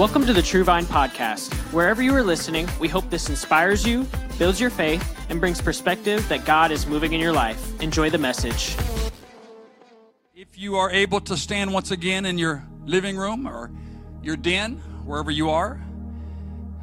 Welcome 0.00 0.24
to 0.24 0.32
the 0.32 0.40
True 0.40 0.64
Vine 0.64 0.86
Podcast. 0.86 1.52
Wherever 1.74 2.00
you 2.00 2.14
are 2.14 2.22
listening, 2.22 2.66
we 2.80 2.88
hope 2.88 3.10
this 3.10 3.28
inspires 3.28 3.86
you, 3.86 4.06
builds 4.38 4.58
your 4.58 4.70
faith, 4.70 5.04
and 5.28 5.38
brings 5.38 5.60
perspective 5.60 6.26
that 6.30 6.46
God 6.46 6.70
is 6.70 6.86
moving 6.86 7.12
in 7.12 7.20
your 7.20 7.34
life. 7.34 7.78
Enjoy 7.82 8.08
the 8.08 8.16
message. 8.16 8.74
If 10.34 10.58
you 10.58 10.76
are 10.76 10.90
able 10.90 11.20
to 11.20 11.36
stand 11.36 11.74
once 11.74 11.90
again 11.90 12.24
in 12.24 12.38
your 12.38 12.66
living 12.86 13.14
room 13.14 13.46
or 13.46 13.70
your 14.22 14.36
den, 14.36 14.76
wherever 15.04 15.30
you 15.30 15.50
are, 15.50 15.78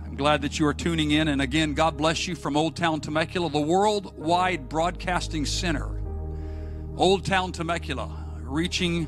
I'm 0.05 0.15
glad 0.15 0.43
that 0.43 0.59
you 0.59 0.67
are 0.67 0.73
tuning 0.75 1.09
in. 1.09 1.27
And 1.27 1.41
again, 1.41 1.73
God 1.73 1.97
bless 1.97 2.27
you 2.27 2.35
from 2.35 2.55
Old 2.55 2.75
Town 2.75 3.01
Temecula, 3.01 3.49
the 3.49 3.59
worldwide 3.59 4.69
broadcasting 4.69 5.47
center. 5.47 5.89
Old 6.95 7.25
Town 7.25 7.51
Temecula, 7.51 8.15
reaching 8.41 9.07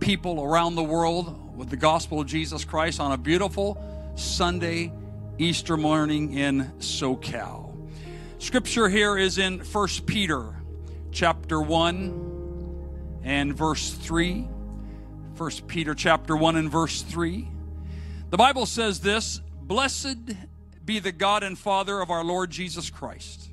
people 0.00 0.42
around 0.42 0.74
the 0.74 0.82
world 0.82 1.41
with 1.62 1.70
the 1.70 1.76
gospel 1.76 2.20
of 2.20 2.26
Jesus 2.26 2.64
Christ 2.64 2.98
on 2.98 3.12
a 3.12 3.16
beautiful 3.16 3.80
Sunday, 4.16 4.92
Easter 5.38 5.76
morning 5.76 6.32
in 6.32 6.72
SoCal. 6.80 7.72
Scripture 8.40 8.88
here 8.88 9.16
is 9.16 9.38
in 9.38 9.60
1 9.60 9.88
Peter 10.04 10.56
chapter 11.12 11.62
1 11.62 13.20
and 13.22 13.54
verse 13.54 13.92
3. 13.92 14.40
1 15.36 15.50
Peter 15.68 15.94
chapter 15.94 16.36
1 16.36 16.56
and 16.56 16.68
verse 16.68 17.02
3. 17.02 17.48
The 18.30 18.36
Bible 18.36 18.66
says 18.66 18.98
this, 18.98 19.40
"Blessed 19.60 20.34
be 20.84 20.98
the 20.98 21.12
God 21.12 21.44
and 21.44 21.56
Father 21.56 22.00
of 22.00 22.10
our 22.10 22.24
Lord 22.24 22.50
Jesus 22.50 22.90
Christ, 22.90 23.50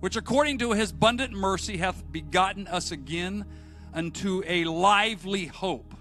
which 0.00 0.14
according 0.14 0.58
to 0.58 0.72
his 0.72 0.90
abundant 0.90 1.32
mercy 1.32 1.78
hath 1.78 2.12
begotten 2.12 2.66
us 2.66 2.90
again 2.90 3.46
unto 3.94 4.42
a 4.46 4.66
lively 4.66 5.46
hope." 5.46 5.94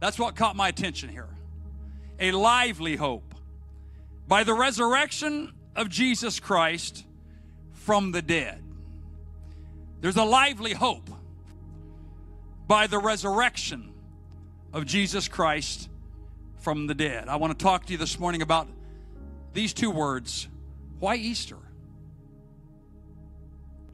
That's 0.00 0.18
what 0.18 0.34
caught 0.34 0.56
my 0.56 0.68
attention 0.68 1.10
here. 1.10 1.28
A 2.18 2.32
lively 2.32 2.96
hope 2.96 3.34
by 4.26 4.44
the 4.44 4.54
resurrection 4.54 5.52
of 5.76 5.88
Jesus 5.88 6.40
Christ 6.40 7.04
from 7.72 8.12
the 8.12 8.22
dead. 8.22 8.62
There's 10.00 10.16
a 10.16 10.24
lively 10.24 10.72
hope 10.72 11.10
by 12.66 12.86
the 12.86 12.98
resurrection 12.98 13.92
of 14.72 14.86
Jesus 14.86 15.28
Christ 15.28 15.88
from 16.60 16.86
the 16.86 16.94
dead. 16.94 17.28
I 17.28 17.36
want 17.36 17.58
to 17.58 17.62
talk 17.62 17.86
to 17.86 17.92
you 17.92 17.98
this 17.98 18.18
morning 18.18 18.42
about 18.42 18.68
these 19.52 19.72
two 19.72 19.90
words 19.90 20.48
why 21.00 21.16
Easter? 21.16 21.56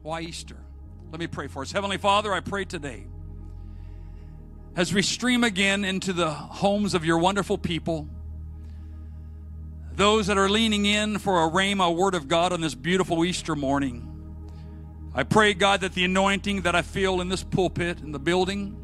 Why 0.03 0.21
Easter? 0.21 0.57
Let 1.09 1.19
me 1.19 1.27
pray 1.27 1.47
for 1.47 1.61
us. 1.61 1.71
Heavenly 1.71 1.97
Father, 1.97 2.33
I 2.33 2.41
pray 2.41 2.65
today 2.65 3.07
as 4.77 4.93
we 4.93 5.01
stream 5.01 5.43
again 5.43 5.83
into 5.83 6.13
the 6.13 6.29
homes 6.29 6.93
of 6.93 7.03
your 7.03 7.17
wonderful 7.17 7.57
people, 7.57 8.07
those 9.95 10.27
that 10.27 10.37
are 10.37 10.47
leaning 10.47 10.85
in 10.85 11.17
for 11.17 11.43
a 11.43 11.49
rhema, 11.49 11.93
word 11.93 12.13
of 12.13 12.27
God 12.27 12.53
on 12.53 12.61
this 12.61 12.75
beautiful 12.75 13.25
Easter 13.25 13.55
morning. 13.55 14.03
I 15.15 15.23
pray, 15.23 15.55
God, 15.55 15.81
that 15.81 15.93
the 15.93 16.03
anointing 16.03 16.61
that 16.61 16.75
I 16.75 16.83
feel 16.83 17.21
in 17.21 17.27
this 17.27 17.43
pulpit, 17.43 18.01
in 18.01 18.11
the 18.11 18.19
building, 18.19 18.77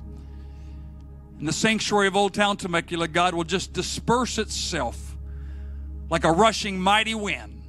in 1.39 1.45
the 1.45 1.53
sanctuary 1.53 2.07
of 2.07 2.15
Old 2.15 2.33
Town 2.33 2.57
Temecula, 2.57 3.07
God, 3.07 3.35
will 3.35 3.43
just 3.43 3.71
disperse 3.71 4.39
itself 4.39 5.15
like 6.09 6.23
a 6.23 6.31
rushing 6.31 6.79
mighty 6.79 7.13
wind, 7.13 7.61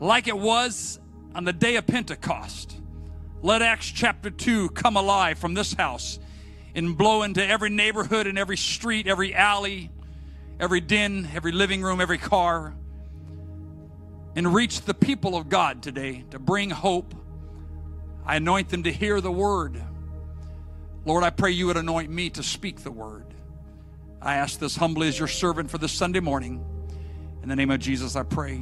like 0.00 0.26
it 0.26 0.36
was 0.36 0.98
on 1.32 1.44
the 1.44 1.52
day 1.52 1.76
of 1.76 1.86
Pentecost. 1.86 2.76
Let 3.40 3.62
Acts 3.62 3.86
chapter 3.86 4.30
2 4.30 4.70
come 4.70 4.96
alive 4.96 5.38
from 5.38 5.54
this 5.54 5.72
house 5.72 6.18
and 6.76 6.96
blow 6.96 7.24
into 7.24 7.44
every 7.44 7.70
neighborhood 7.70 8.28
and 8.28 8.38
every 8.38 8.56
street, 8.56 9.08
every 9.08 9.34
alley, 9.34 9.90
every 10.60 10.80
den, 10.80 11.28
every 11.34 11.50
living 11.50 11.82
room, 11.82 12.00
every 12.00 12.18
car 12.18 12.76
and 14.36 14.52
reach 14.52 14.82
the 14.82 14.94
people 14.94 15.34
of 15.34 15.48
God 15.48 15.82
today 15.82 16.24
to 16.30 16.38
bring 16.38 16.68
hope. 16.68 17.14
I 18.26 18.36
anoint 18.36 18.68
them 18.68 18.82
to 18.82 18.92
hear 18.92 19.20
the 19.22 19.32
word. 19.32 19.82
Lord, 21.06 21.24
I 21.24 21.30
pray 21.30 21.52
you 21.52 21.68
would 21.68 21.78
anoint 21.78 22.10
me 22.10 22.28
to 22.30 22.42
speak 22.42 22.82
the 22.82 22.90
word. 22.90 23.24
I 24.20 24.36
ask 24.36 24.58
this 24.58 24.76
humbly 24.76 25.08
as 25.08 25.18
your 25.18 25.28
servant 25.28 25.70
for 25.70 25.78
this 25.78 25.92
Sunday 25.92 26.20
morning. 26.20 26.64
In 27.42 27.48
the 27.48 27.56
name 27.56 27.70
of 27.70 27.80
Jesus, 27.80 28.14
I 28.14 28.24
pray. 28.24 28.60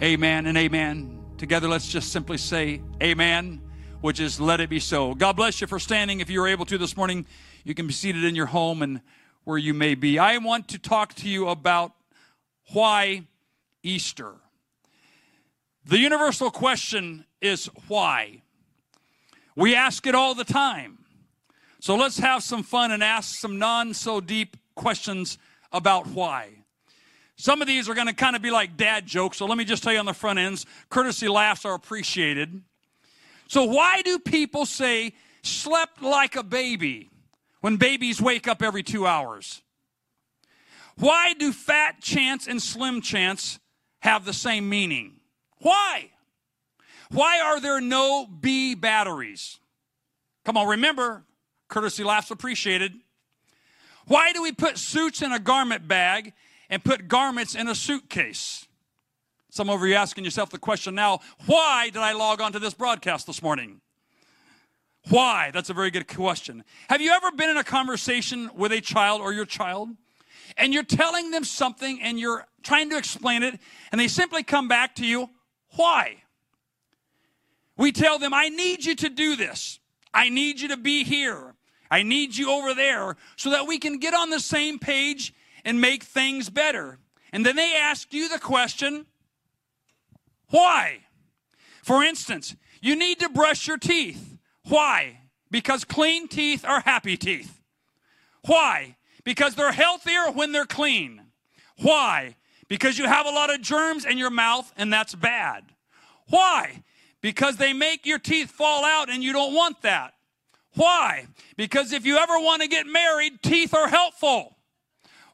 Amen 0.00 0.46
and 0.46 0.56
amen. 0.56 1.24
Together, 1.38 1.68
let's 1.68 1.88
just 1.88 2.12
simply 2.12 2.38
say 2.38 2.80
amen, 3.02 3.60
which 4.04 4.20
is 4.20 4.38
let 4.38 4.60
it 4.60 4.68
be 4.68 4.78
so. 4.78 5.14
God 5.14 5.34
bless 5.34 5.62
you 5.62 5.66
for 5.66 5.78
standing. 5.78 6.20
If 6.20 6.28
you're 6.28 6.46
able 6.46 6.66
to 6.66 6.76
this 6.76 6.94
morning, 6.94 7.24
you 7.64 7.74
can 7.74 7.86
be 7.86 7.94
seated 7.94 8.22
in 8.22 8.34
your 8.34 8.44
home 8.44 8.82
and 8.82 9.00
where 9.44 9.56
you 9.56 9.72
may 9.72 9.94
be. 9.94 10.18
I 10.18 10.36
want 10.36 10.68
to 10.68 10.78
talk 10.78 11.14
to 11.14 11.26
you 11.26 11.48
about 11.48 11.92
why 12.74 13.22
Easter. 13.82 14.34
The 15.86 15.98
universal 15.98 16.50
question 16.50 17.24
is 17.40 17.70
why? 17.88 18.42
We 19.56 19.74
ask 19.74 20.06
it 20.06 20.14
all 20.14 20.34
the 20.34 20.44
time. 20.44 20.98
So 21.80 21.96
let's 21.96 22.18
have 22.18 22.42
some 22.42 22.62
fun 22.62 22.92
and 22.92 23.02
ask 23.02 23.36
some 23.36 23.58
non 23.58 23.94
so 23.94 24.20
deep 24.20 24.58
questions 24.74 25.38
about 25.72 26.08
why. 26.08 26.50
Some 27.36 27.62
of 27.62 27.68
these 27.68 27.88
are 27.88 27.94
going 27.94 28.08
to 28.08 28.12
kind 28.12 28.36
of 28.36 28.42
be 28.42 28.50
like 28.50 28.76
dad 28.76 29.06
jokes, 29.06 29.38
so 29.38 29.46
let 29.46 29.56
me 29.56 29.64
just 29.64 29.82
tell 29.82 29.94
you 29.94 29.98
on 29.98 30.04
the 30.04 30.12
front 30.12 30.38
ends 30.38 30.66
courtesy 30.90 31.26
laughs 31.26 31.64
are 31.64 31.72
appreciated. 31.72 32.60
So, 33.54 33.62
why 33.62 34.02
do 34.02 34.18
people 34.18 34.66
say 34.66 35.12
slept 35.44 36.02
like 36.02 36.34
a 36.34 36.42
baby 36.42 37.08
when 37.60 37.76
babies 37.76 38.20
wake 38.20 38.48
up 38.48 38.64
every 38.64 38.82
two 38.82 39.06
hours? 39.06 39.62
Why 40.96 41.34
do 41.34 41.52
fat 41.52 42.00
chance 42.00 42.48
and 42.48 42.60
slim 42.60 43.00
chance 43.00 43.60
have 44.00 44.24
the 44.24 44.32
same 44.32 44.68
meaning? 44.68 45.20
Why? 45.58 46.10
Why 47.12 47.40
are 47.42 47.60
there 47.60 47.80
no 47.80 48.26
B 48.26 48.74
batteries? 48.74 49.60
Come 50.44 50.56
on, 50.56 50.66
remember, 50.66 51.22
courtesy 51.68 52.02
laughs 52.02 52.32
appreciated. 52.32 52.92
Why 54.06 54.32
do 54.32 54.42
we 54.42 54.50
put 54.50 54.78
suits 54.78 55.22
in 55.22 55.30
a 55.30 55.38
garment 55.38 55.86
bag 55.86 56.32
and 56.68 56.82
put 56.82 57.06
garments 57.06 57.54
in 57.54 57.68
a 57.68 57.76
suitcase? 57.76 58.63
Some 59.54 59.70
of 59.70 59.80
you 59.82 59.94
are 59.94 59.98
asking 59.98 60.24
yourself 60.24 60.50
the 60.50 60.58
question 60.58 60.96
now, 60.96 61.20
why 61.46 61.88
did 61.88 62.02
I 62.02 62.12
log 62.12 62.40
on 62.40 62.50
to 62.54 62.58
this 62.58 62.74
broadcast 62.74 63.28
this 63.28 63.40
morning? 63.40 63.80
Why? 65.10 65.52
That's 65.54 65.70
a 65.70 65.74
very 65.74 65.92
good 65.92 66.08
question. 66.08 66.64
Have 66.88 67.00
you 67.00 67.12
ever 67.12 67.30
been 67.30 67.50
in 67.50 67.56
a 67.56 67.62
conversation 67.62 68.50
with 68.56 68.72
a 68.72 68.80
child 68.80 69.20
or 69.20 69.32
your 69.32 69.44
child 69.44 69.90
and 70.56 70.74
you're 70.74 70.82
telling 70.82 71.30
them 71.30 71.44
something 71.44 72.02
and 72.02 72.18
you're 72.18 72.48
trying 72.64 72.90
to 72.90 72.98
explain 72.98 73.44
it 73.44 73.60
and 73.92 74.00
they 74.00 74.08
simply 74.08 74.42
come 74.42 74.66
back 74.66 74.96
to 74.96 75.06
you, 75.06 75.30
why? 75.76 76.24
We 77.76 77.92
tell 77.92 78.18
them, 78.18 78.34
I 78.34 78.48
need 78.48 78.84
you 78.84 78.96
to 78.96 79.08
do 79.08 79.36
this. 79.36 79.78
I 80.12 80.30
need 80.30 80.60
you 80.60 80.66
to 80.66 80.76
be 80.76 81.04
here. 81.04 81.54
I 81.92 82.02
need 82.02 82.36
you 82.36 82.50
over 82.50 82.74
there 82.74 83.16
so 83.36 83.50
that 83.50 83.68
we 83.68 83.78
can 83.78 84.00
get 84.00 84.14
on 84.14 84.30
the 84.30 84.40
same 84.40 84.80
page 84.80 85.32
and 85.64 85.80
make 85.80 86.02
things 86.02 86.50
better. 86.50 86.98
And 87.32 87.46
then 87.46 87.54
they 87.54 87.76
ask 87.76 88.12
you 88.12 88.28
the 88.28 88.40
question, 88.40 89.06
why? 90.50 91.00
For 91.82 92.02
instance, 92.02 92.56
you 92.80 92.96
need 92.96 93.20
to 93.20 93.28
brush 93.28 93.66
your 93.66 93.78
teeth. 93.78 94.36
Why? 94.68 95.20
Because 95.50 95.84
clean 95.84 96.28
teeth 96.28 96.64
are 96.64 96.80
happy 96.80 97.16
teeth. 97.16 97.60
Why? 98.46 98.96
Because 99.24 99.54
they're 99.54 99.72
healthier 99.72 100.30
when 100.32 100.52
they're 100.52 100.66
clean. 100.66 101.22
Why? 101.78 102.36
Because 102.68 102.98
you 102.98 103.06
have 103.06 103.26
a 103.26 103.30
lot 103.30 103.52
of 103.52 103.60
germs 103.60 104.04
in 104.04 104.18
your 104.18 104.30
mouth 104.30 104.72
and 104.76 104.92
that's 104.92 105.14
bad. 105.14 105.64
Why? 106.28 106.82
Because 107.20 107.56
they 107.56 107.72
make 107.72 108.06
your 108.06 108.18
teeth 108.18 108.50
fall 108.50 108.84
out 108.84 109.10
and 109.10 109.22
you 109.22 109.32
don't 109.32 109.54
want 109.54 109.82
that. 109.82 110.14
Why? 110.74 111.26
Because 111.56 111.92
if 111.92 112.04
you 112.04 112.16
ever 112.16 112.38
want 112.38 112.62
to 112.62 112.68
get 112.68 112.86
married, 112.86 113.42
teeth 113.42 113.74
are 113.74 113.88
helpful. 113.88 114.56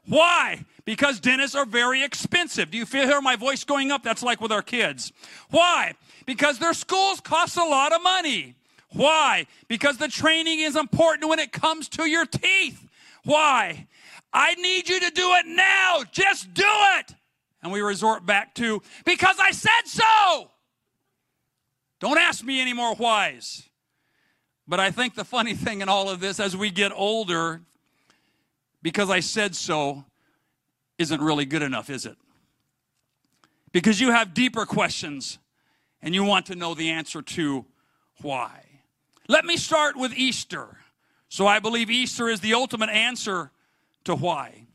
Why? 0.05 0.65
Because 0.83 1.19
dentists 1.19 1.55
are 1.55 1.65
very 1.65 2.03
expensive. 2.03 2.71
Do 2.71 2.77
you 2.77 2.85
feel 2.85 3.05
hear 3.05 3.21
my 3.21 3.35
voice 3.35 3.63
going 3.63 3.91
up? 3.91 4.03
That's 4.03 4.23
like 4.23 4.41
with 4.41 4.51
our 4.51 4.63
kids. 4.63 5.11
Why? 5.49 5.93
Because 6.25 6.59
their 6.59 6.73
schools 6.73 7.19
cost 7.19 7.57
a 7.57 7.63
lot 7.63 7.93
of 7.93 8.01
money. 8.01 8.55
Why? 8.89 9.45
Because 9.67 9.97
the 9.97 10.07
training 10.07 10.59
is 10.59 10.75
important 10.75 11.29
when 11.29 11.39
it 11.39 11.51
comes 11.51 11.87
to 11.89 12.05
your 12.05 12.25
teeth. 12.25 12.87
Why? 13.23 13.87
I 14.33 14.55
need 14.55 14.89
you 14.89 14.99
to 14.99 15.09
do 15.11 15.33
it 15.35 15.45
now. 15.45 16.03
Just 16.11 16.53
do 16.53 16.63
it. 16.65 17.15
And 17.61 17.71
we 17.71 17.81
resort 17.81 18.25
back 18.25 18.55
to, 18.55 18.81
because 19.05 19.37
I 19.39 19.51
said 19.51 19.85
so. 19.85 20.49
Don't 21.99 22.17
ask 22.17 22.43
me 22.43 22.59
any 22.59 22.73
more 22.73 22.95
whys. 22.95 23.69
But 24.67 24.79
I 24.79 24.89
think 24.89 25.15
the 25.15 25.25
funny 25.25 25.53
thing 25.53 25.81
in 25.81 25.89
all 25.89 26.09
of 26.09 26.19
this, 26.19 26.39
as 26.39 26.57
we 26.57 26.71
get 26.71 26.91
older, 26.95 27.61
because 28.81 29.09
I 29.09 29.19
said 29.19 29.55
so, 29.55 30.05
isn't 31.01 31.21
really 31.21 31.45
good 31.45 31.61
enough, 31.61 31.89
is 31.89 32.05
it? 32.05 32.15
Because 33.71 33.99
you 33.99 34.11
have 34.11 34.33
deeper 34.33 34.65
questions 34.65 35.39
and 36.01 36.15
you 36.15 36.23
want 36.23 36.45
to 36.47 36.55
know 36.55 36.73
the 36.73 36.89
answer 36.91 37.21
to 37.21 37.65
why. 38.21 38.63
Let 39.27 39.45
me 39.45 39.57
start 39.57 39.97
with 39.97 40.13
Easter. 40.13 40.77
So 41.29 41.47
I 41.47 41.59
believe 41.59 41.89
Easter 41.89 42.27
is 42.29 42.41
the 42.41 42.53
ultimate 42.53 42.89
answer 42.89 43.51
to 44.03 44.15
why. 44.15 44.67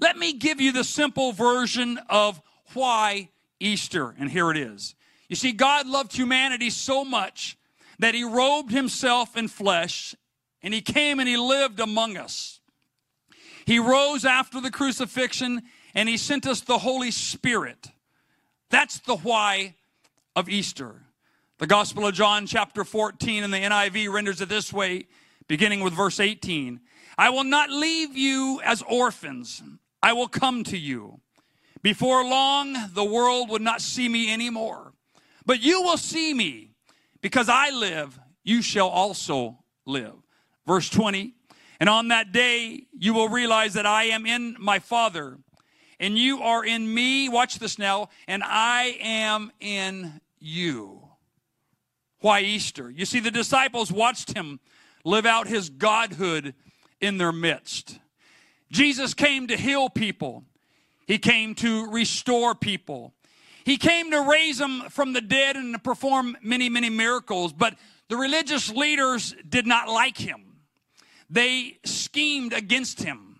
Let 0.00 0.16
me 0.16 0.32
give 0.32 0.60
you 0.60 0.72
the 0.72 0.84
simple 0.84 1.32
version 1.32 1.98
of 2.08 2.40
why 2.72 3.30
Easter, 3.60 4.14
and 4.18 4.30
here 4.30 4.50
it 4.50 4.56
is. 4.56 4.94
You 5.28 5.36
see, 5.36 5.52
God 5.52 5.86
loved 5.86 6.12
humanity 6.12 6.70
so 6.70 7.04
much 7.04 7.56
that 7.98 8.14
he 8.14 8.24
robed 8.24 8.72
himself 8.72 9.36
in 9.36 9.48
flesh 9.48 10.14
and 10.62 10.72
he 10.72 10.80
came 10.80 11.20
and 11.20 11.28
he 11.28 11.36
lived 11.36 11.80
among 11.80 12.16
us. 12.16 12.60
He 13.66 13.78
rose 13.78 14.24
after 14.24 14.60
the 14.60 14.70
crucifixion 14.70 15.62
and 15.94 16.08
he 16.08 16.16
sent 16.16 16.46
us 16.46 16.60
the 16.60 16.78
Holy 16.78 17.10
Spirit. 17.10 17.88
That's 18.70 18.98
the 19.00 19.16
why 19.16 19.76
of 20.34 20.48
Easter. 20.48 21.02
The 21.58 21.66
Gospel 21.66 22.06
of 22.06 22.14
John, 22.14 22.46
chapter 22.46 22.84
14, 22.84 23.44
in 23.44 23.50
the 23.50 23.58
NIV 23.58 24.12
renders 24.12 24.40
it 24.40 24.48
this 24.48 24.72
way, 24.72 25.06
beginning 25.46 25.80
with 25.80 25.92
verse 25.92 26.20
18 26.20 26.80
I 27.16 27.30
will 27.30 27.44
not 27.44 27.70
leave 27.70 28.16
you 28.16 28.60
as 28.64 28.82
orphans, 28.82 29.62
I 30.02 30.12
will 30.12 30.26
come 30.26 30.64
to 30.64 30.76
you. 30.76 31.20
Before 31.80 32.24
long, 32.24 32.74
the 32.92 33.04
world 33.04 33.50
would 33.50 33.62
not 33.62 33.80
see 33.80 34.08
me 34.08 34.32
anymore, 34.32 34.94
but 35.46 35.62
you 35.62 35.82
will 35.82 35.96
see 35.96 36.34
me. 36.34 36.70
Because 37.20 37.48
I 37.48 37.70
live, 37.70 38.18
you 38.42 38.60
shall 38.60 38.88
also 38.88 39.58
live. 39.86 40.14
Verse 40.66 40.90
20, 40.90 41.34
and 41.80 41.88
on 41.88 42.08
that 42.08 42.32
day 42.32 42.86
you 42.98 43.14
will 43.14 43.28
realize 43.28 43.74
that 43.74 43.86
I 43.86 44.04
am 44.04 44.26
in 44.26 44.56
my 44.58 44.78
Father, 44.78 45.38
and 46.00 46.18
you 46.18 46.40
are 46.42 46.64
in 46.64 46.92
me. 46.92 47.28
Watch 47.28 47.58
this 47.58 47.78
now, 47.78 48.08
and 48.26 48.42
I 48.44 48.98
am 49.00 49.52
in 49.60 50.20
you. 50.38 51.00
Why 52.20 52.40
Easter? 52.40 52.90
You 52.90 53.04
see, 53.04 53.20
the 53.20 53.30
disciples 53.30 53.92
watched 53.92 54.34
him 54.34 54.60
live 55.04 55.26
out 55.26 55.46
his 55.46 55.68
godhood 55.68 56.54
in 57.00 57.18
their 57.18 57.32
midst. 57.32 57.98
Jesus 58.70 59.14
came 59.14 59.46
to 59.48 59.56
heal 59.56 59.88
people, 59.88 60.44
he 61.06 61.18
came 61.18 61.54
to 61.56 61.90
restore 61.90 62.54
people, 62.54 63.12
he 63.64 63.76
came 63.76 64.10
to 64.10 64.20
raise 64.22 64.58
them 64.58 64.84
from 64.90 65.12
the 65.12 65.20
dead 65.20 65.56
and 65.56 65.74
to 65.74 65.78
perform 65.78 66.36
many, 66.42 66.68
many 66.68 66.90
miracles. 66.90 67.52
But 67.52 67.76
the 68.08 68.16
religious 68.16 68.70
leaders 68.70 69.34
did 69.48 69.66
not 69.66 69.88
like 69.88 70.18
him, 70.18 70.56
they 71.30 71.78
schemed 71.84 72.52
against 72.52 73.02
him. 73.02 73.33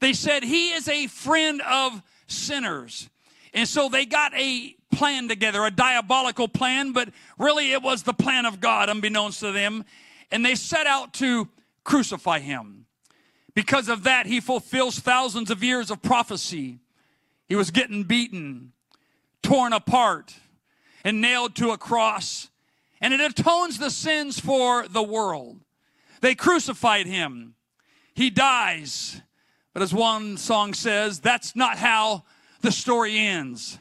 They 0.00 0.12
said, 0.12 0.42
He 0.42 0.72
is 0.72 0.88
a 0.88 1.06
friend 1.06 1.62
of 1.62 2.02
sinners. 2.26 3.08
And 3.54 3.68
so 3.68 3.88
they 3.88 4.04
got 4.04 4.34
a 4.34 4.76
plan 4.92 5.28
together, 5.28 5.64
a 5.64 5.70
diabolical 5.70 6.48
plan, 6.48 6.92
but 6.92 7.08
really 7.38 7.72
it 7.72 7.82
was 7.82 8.02
the 8.02 8.12
plan 8.12 8.46
of 8.46 8.60
God, 8.60 8.88
unbeknownst 8.88 9.40
to 9.40 9.52
them. 9.52 9.84
And 10.30 10.44
they 10.44 10.54
set 10.54 10.86
out 10.86 11.14
to 11.14 11.48
crucify 11.84 12.40
him. 12.40 12.86
Because 13.54 13.88
of 13.88 14.02
that, 14.04 14.26
he 14.26 14.40
fulfills 14.40 14.98
thousands 14.98 15.50
of 15.50 15.62
years 15.62 15.90
of 15.90 16.02
prophecy. 16.02 16.78
He 17.48 17.54
was 17.54 17.70
getting 17.70 18.02
beaten, 18.02 18.72
torn 19.42 19.72
apart, 19.72 20.34
and 21.04 21.20
nailed 21.20 21.54
to 21.56 21.70
a 21.70 21.78
cross. 21.78 22.50
And 23.00 23.14
it 23.14 23.20
atones 23.20 23.78
the 23.78 23.90
sins 23.90 24.38
for 24.38 24.86
the 24.88 25.02
world. 25.02 25.60
They 26.20 26.34
crucified 26.34 27.06
him. 27.06 27.54
He 28.14 28.28
dies. 28.28 29.22
But 29.76 29.82
as 29.82 29.92
one 29.92 30.38
song 30.38 30.72
says, 30.72 31.20
that's 31.20 31.54
not 31.54 31.76
how 31.76 32.24
the 32.62 32.72
story 32.72 33.18
ends. 33.18 33.78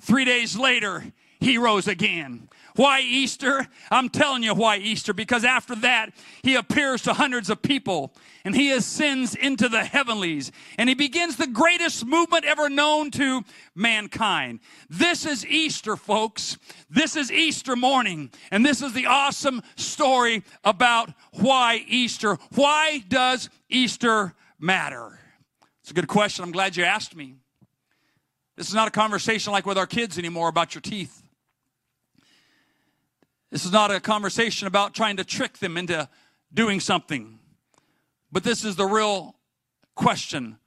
Three 0.00 0.24
days 0.24 0.58
later, 0.58 1.04
he 1.38 1.56
rose 1.56 1.86
again. 1.86 2.48
Why 2.74 3.02
Easter? 3.02 3.68
I'm 3.88 4.08
telling 4.08 4.42
you 4.42 4.54
why 4.54 4.78
Easter, 4.78 5.14
because 5.14 5.44
after 5.44 5.76
that, 5.76 6.10
he 6.42 6.56
appears 6.56 7.02
to 7.02 7.12
hundreds 7.12 7.48
of 7.48 7.62
people 7.62 8.12
and 8.44 8.56
he 8.56 8.72
ascends 8.72 9.36
into 9.36 9.68
the 9.68 9.84
heavenlies 9.84 10.50
and 10.78 10.88
he 10.88 10.96
begins 10.96 11.36
the 11.36 11.46
greatest 11.46 12.04
movement 12.04 12.44
ever 12.44 12.68
known 12.68 13.12
to 13.12 13.44
mankind. 13.76 14.58
This 14.90 15.24
is 15.24 15.46
Easter, 15.46 15.94
folks. 15.94 16.58
This 16.90 17.14
is 17.14 17.30
Easter 17.30 17.76
morning, 17.76 18.32
and 18.50 18.66
this 18.66 18.82
is 18.82 18.94
the 18.94 19.06
awesome 19.06 19.62
story 19.76 20.42
about 20.64 21.12
why 21.34 21.84
Easter. 21.86 22.36
Why 22.56 23.04
does 23.08 23.48
Easter 23.68 24.34
matter? 24.58 25.20
It's 25.86 25.92
a 25.92 25.94
good 25.94 26.08
question. 26.08 26.42
I'm 26.42 26.50
glad 26.50 26.76
you 26.76 26.82
asked 26.82 27.14
me. 27.14 27.36
This 28.56 28.66
is 28.66 28.74
not 28.74 28.88
a 28.88 28.90
conversation 28.90 29.52
like 29.52 29.66
with 29.66 29.78
our 29.78 29.86
kids 29.86 30.18
anymore 30.18 30.48
about 30.48 30.74
your 30.74 30.82
teeth. 30.82 31.22
This 33.52 33.64
is 33.64 33.70
not 33.70 33.92
a 33.92 34.00
conversation 34.00 34.66
about 34.66 34.94
trying 34.94 35.18
to 35.18 35.24
trick 35.24 35.58
them 35.58 35.76
into 35.76 36.08
doing 36.52 36.80
something. 36.80 37.38
But 38.32 38.42
this 38.42 38.64
is 38.64 38.74
the 38.74 38.84
real 38.84 39.36
question. 39.94 40.58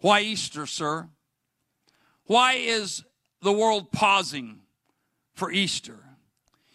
Why 0.00 0.22
Easter, 0.22 0.64
sir? 0.64 1.10
Why 2.24 2.54
is 2.54 3.04
the 3.42 3.52
world 3.52 3.92
pausing 3.92 4.60
for 5.34 5.52
Easter? 5.52 5.98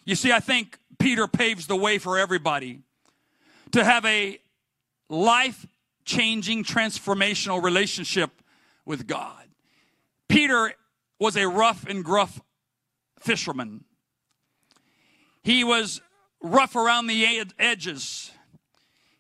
You 0.06 0.14
see, 0.14 0.32
I 0.32 0.40
think 0.40 0.78
Peter 1.00 1.28
paves 1.28 1.66
the 1.66 1.76
way 1.76 1.98
for 1.98 2.20
everybody 2.20 2.84
to 3.72 3.84
have 3.84 4.06
a 4.06 4.38
life 5.10 5.66
changing, 6.06 6.64
transformational 6.64 7.62
relationship 7.64 8.32
with 8.86 9.08
God. 9.08 9.46
Peter 10.28 10.74
was 11.20 11.36
a 11.36 11.48
rough 11.48 11.86
and 11.88 12.04
gruff 12.04 12.42
fisherman. 13.20 13.84
He 15.44 15.64
was 15.64 16.02
rough 16.42 16.76
around 16.76 17.08
the 17.08 17.26
ed- 17.26 17.54
edges. 17.60 18.32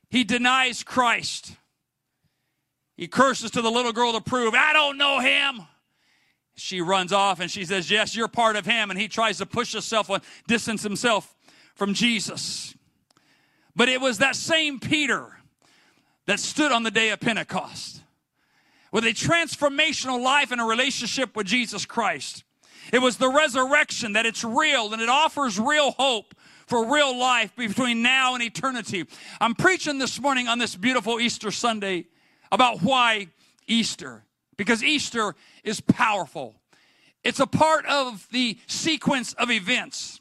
He 0.09 0.23
denies 0.23 0.83
Christ. 0.83 1.55
He 2.97 3.07
curses 3.07 3.51
to 3.51 3.61
the 3.61 3.71
little 3.71 3.93
girl 3.93 4.13
to 4.13 4.21
prove, 4.21 4.53
I 4.53 4.73
don't 4.73 4.97
know 4.97 5.19
him. 5.19 5.61
She 6.55 6.81
runs 6.81 7.11
off 7.11 7.39
and 7.39 7.49
she 7.49 7.65
says, 7.65 7.89
Yes, 7.89 8.15
you're 8.15 8.27
part 8.27 8.55
of 8.55 8.65
him. 8.65 8.91
And 8.91 8.99
he 8.99 9.07
tries 9.07 9.37
to 9.39 9.45
push 9.45 9.71
himself, 9.71 10.09
and 10.09 10.21
distance 10.47 10.83
himself 10.83 11.35
from 11.75 11.93
Jesus. 11.93 12.75
But 13.75 13.89
it 13.89 14.01
was 14.01 14.19
that 14.19 14.35
same 14.35 14.79
Peter 14.79 15.40
that 16.27 16.39
stood 16.39 16.71
on 16.71 16.83
the 16.83 16.91
day 16.91 17.09
of 17.09 17.19
Pentecost 17.19 18.01
with 18.91 19.05
a 19.05 19.09
transformational 19.09 20.21
life 20.21 20.51
and 20.51 20.61
a 20.61 20.65
relationship 20.65 21.35
with 21.35 21.47
Jesus 21.47 21.85
Christ. 21.85 22.43
It 22.91 22.99
was 22.99 23.17
the 23.17 23.29
resurrection 23.29 24.13
that 24.13 24.25
it's 24.25 24.43
real 24.43 24.93
and 24.93 25.01
it 25.01 25.09
offers 25.09 25.59
real 25.59 25.91
hope 25.91 26.35
for 26.67 26.85
real 26.85 27.17
life 27.17 27.53
between 27.55 28.01
now 28.01 28.33
and 28.33 28.41
eternity. 28.41 29.05
I'm 29.41 29.55
preaching 29.55 29.97
this 29.97 30.21
morning 30.21 30.47
on 30.47 30.57
this 30.57 30.75
beautiful 30.75 31.19
Easter 31.19 31.51
Sunday 31.51 32.05
about 32.51 32.81
why 32.81 33.27
Easter, 33.67 34.23
because 34.57 34.83
Easter 34.83 35.35
is 35.63 35.81
powerful. 35.81 36.55
It's 37.23 37.39
a 37.39 37.47
part 37.47 37.85
of 37.85 38.27
the 38.31 38.57
sequence 38.67 39.33
of 39.33 39.51
events 39.51 40.20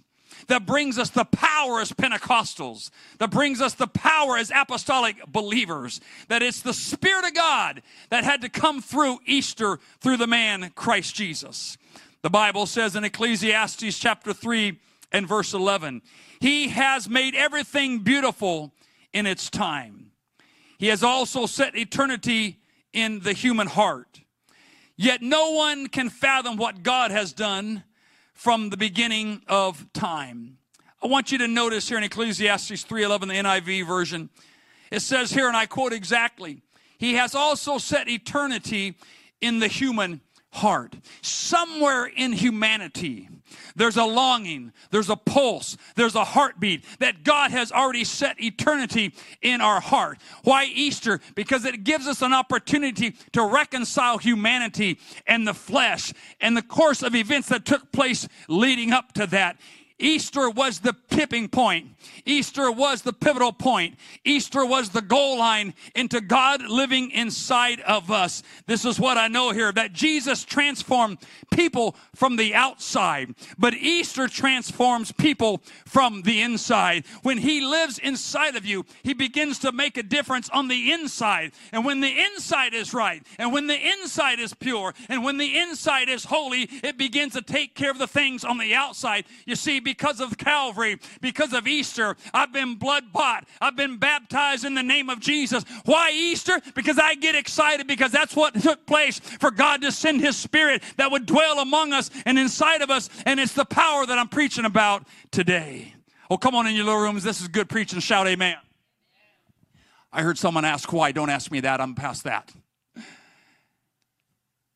that 0.50 0.66
brings 0.66 0.99
us 0.99 1.11
the 1.11 1.25
power 1.25 1.80
as 1.80 1.92
Pentecostals, 1.92 2.90
that 3.19 3.30
brings 3.30 3.61
us 3.61 3.75
the 3.75 3.87
power 3.87 4.37
as 4.37 4.50
apostolic 4.52 5.25
believers, 5.28 6.00
that 6.26 6.42
it's 6.42 6.61
the 6.61 6.75
Spirit 6.75 7.25
of 7.25 7.35
God 7.35 7.83
that 8.11 8.25
had 8.25 8.40
to 8.40 8.49
come 8.49 8.83
through 8.83 9.21
Easter 9.26 9.78
through 10.00 10.16
the 10.16 10.26
man 10.26 10.73
Christ 10.75 11.14
Jesus. 11.14 11.78
The 12.23 12.30
Bible 12.30 12.66
says 12.66 12.97
in 12.97 13.04
Ecclesiastes 13.04 13.97
chapter 13.97 14.33
3 14.33 14.76
and 15.12 15.28
verse 15.28 15.54
11, 15.54 16.02
He 16.40 16.69
has 16.71 17.09
made 17.09 17.37
everything 17.37 18.00
beautiful 18.00 18.75
in 19.12 19.26
its 19.26 19.50
time. 19.50 20.11
He 20.78 20.88
has 20.88 21.04
also 21.04 21.47
set 21.47 21.76
eternity 21.76 22.59
in 22.92 23.21
the 23.21 23.35
human 23.35 23.69
heart. 23.69 24.21
Yet 24.97 25.23
no 25.23 25.52
one 25.52 25.87
can 25.87 26.11
fathom 26.11 26.57
what 26.57 26.83
God 26.83 27.12
has 27.12 27.33
done 27.33 27.85
from 28.40 28.70
the 28.70 28.76
beginning 28.78 29.42
of 29.49 29.92
time. 29.92 30.56
I 31.02 31.09
want 31.09 31.30
you 31.30 31.37
to 31.37 31.47
notice 31.47 31.90
here 31.90 31.99
in 31.99 32.04
Ecclesiastes 32.04 32.85
3:11 32.85 33.28
the 33.28 33.35
NIV 33.35 33.87
version. 33.87 34.30
It 34.90 35.00
says 35.00 35.30
here 35.30 35.47
and 35.47 35.54
I 35.54 35.66
quote 35.66 35.92
exactly, 35.92 36.62
he 36.97 37.16
has 37.16 37.35
also 37.35 37.76
set 37.76 38.09
eternity 38.09 38.97
in 39.42 39.59
the 39.59 39.68
human 39.68 40.23
heart. 40.52 40.97
Somewhere 41.23 42.07
in 42.07 42.33
humanity, 42.33 43.28
there's 43.76 43.97
a 43.97 44.04
longing, 44.04 44.73
there's 44.90 45.11
a 45.11 45.16
pulse, 45.16 45.76
there's 45.97 46.14
a 46.14 46.25
heartbeat 46.25 46.85
that 46.99 47.23
God 47.23 47.50
has 47.50 47.73
already 47.73 48.04
set 48.04 48.40
eternity 48.42 49.14
in 49.42 49.61
our 49.61 49.80
heart. 49.80 50.19
Why 50.45 50.64
Easter? 50.64 51.21
Because 51.35 51.64
it 51.64 51.85
gives 51.85 52.07
us 52.07 52.23
an 52.23 52.33
opportunity 52.33 53.14
to 53.33 53.45
reconcile 53.45 54.19
humanity 54.19 54.99
and 55.26 55.47
the 55.47 55.54
flesh 55.54 56.12
and 56.40 56.57
the 56.57 56.62
course 56.62 57.02
of 57.02 57.14
events 57.14 57.49
that 57.49 57.64
took 57.64 57.92
place 57.92 58.28
leading 58.49 58.92
up 58.92 59.12
to 59.12 59.26
that. 59.28 59.57
Easter 60.00 60.49
was 60.49 60.80
the 60.80 60.97
tipping 61.11 61.49
point. 61.49 61.88
Easter 62.25 62.71
was 62.73 63.02
the 63.02 63.12
pivotal 63.12 63.52
point. 63.52 63.97
Easter 64.25 64.64
was 64.64 64.90
the 64.90 65.02
goal 65.02 65.38
line 65.38 65.75
into 65.95 66.21
God 66.21 66.62
living 66.62 67.11
inside 67.11 67.80
of 67.80 68.11
us. 68.11 68.42
This 68.66 68.85
is 68.85 68.99
what 68.99 69.19
I 69.19 69.28
know 69.28 69.50
here 69.50 69.71
that 69.73 69.92
Jesus 69.92 70.45
transformed 70.45 71.19
people 71.50 71.95
from 72.14 72.37
the 72.37 72.54
outside, 72.54 73.35
but 73.59 73.75
Easter 73.75 74.28
transforms 74.28 75.12
people 75.12 75.62
from 75.85 76.23
the 76.23 76.40
inside. 76.40 77.04
When 77.23 77.38
He 77.38 77.61
lives 77.61 77.99
inside 77.99 78.57
of 78.57 78.64
you, 78.64 78.87
He 79.02 79.12
begins 79.12 79.59
to 79.61 79.73
make 79.73 79.97
a 79.97 80.02
difference 80.02 80.49
on 80.50 80.69
the 80.69 80.92
inside. 80.92 81.52
And 81.73 81.85
when 81.85 82.00
the 82.00 82.25
inside 82.33 82.75
is 82.75 82.95
right, 82.95 83.23
and 83.38 83.52
when 83.52 83.66
the 83.66 83.90
inside 84.00 84.40
is 84.40 84.54
pure, 84.54 84.95
and 85.09 85.23
when 85.23 85.37
the 85.37 85.59
inside 85.59 86.09
is 86.09 86.25
holy, 86.25 86.62
it 86.83 86.97
begins 86.97 87.35
to 87.35 87.42
take 87.42 87.75
care 87.75 87.90
of 87.90 87.99
the 87.99 88.07
things 88.07 88.45
on 88.45 88.59
the 88.59 88.75
outside. 88.75 89.25
You 89.45 89.57
see, 89.57 89.80
because 89.90 90.20
of 90.20 90.38
Calvary, 90.38 90.99
because 91.20 91.52
of 91.52 91.66
Easter, 91.66 92.16
I've 92.32 92.52
been 92.52 92.76
blood 92.76 93.12
bought. 93.12 93.44
I've 93.61 93.75
been 93.75 93.97
baptized 93.97 94.64
in 94.64 94.75
the 94.75 94.85
name 94.85 95.11
of 95.11 95.18
Jesus. 95.18 95.64
Why 95.85 96.12
Easter? 96.12 96.61
Because 96.76 96.97
I 96.97 97.16
get 97.16 97.35
excited 97.35 97.88
because 97.88 98.12
that's 98.12 98.37
what 98.37 98.54
took 98.62 98.87
place 98.87 99.18
for 99.18 99.50
God 99.50 99.82
to 99.82 99.90
send 99.90 100.20
His 100.20 100.37
Spirit 100.37 100.85
that 100.97 101.11
would 101.11 101.26
dwell 101.26 101.59
among 101.59 101.92
us 101.92 102.09
and 102.25 102.38
inside 102.38 102.82
of 102.82 102.90
us. 102.90 103.11
And 103.26 103.40
it's 103.40 103.54
the 103.54 103.64
power 103.64 104.06
that 104.06 104.16
I'm 104.16 104.28
preaching 104.28 104.64
about 104.64 105.09
today. 105.32 105.94
Oh, 106.30 106.38
come 106.38 106.54
on 106.54 106.68
in 106.68 106.76
your 106.76 106.85
little 106.85 107.00
rooms. 107.00 107.25
This 107.25 107.40
is 107.40 107.49
good 107.49 107.68
preaching. 107.68 107.99
Shout 107.99 108.28
amen. 108.28 108.59
I 110.12 110.23
heard 110.23 110.38
someone 110.38 110.64
ask 110.64 110.92
why. 110.92 111.11
Don't 111.11 111.30
ask 111.30 111.50
me 111.50 111.59
that. 111.61 111.80
I'm 111.80 111.97
past 111.97 112.23
that. 112.25 112.52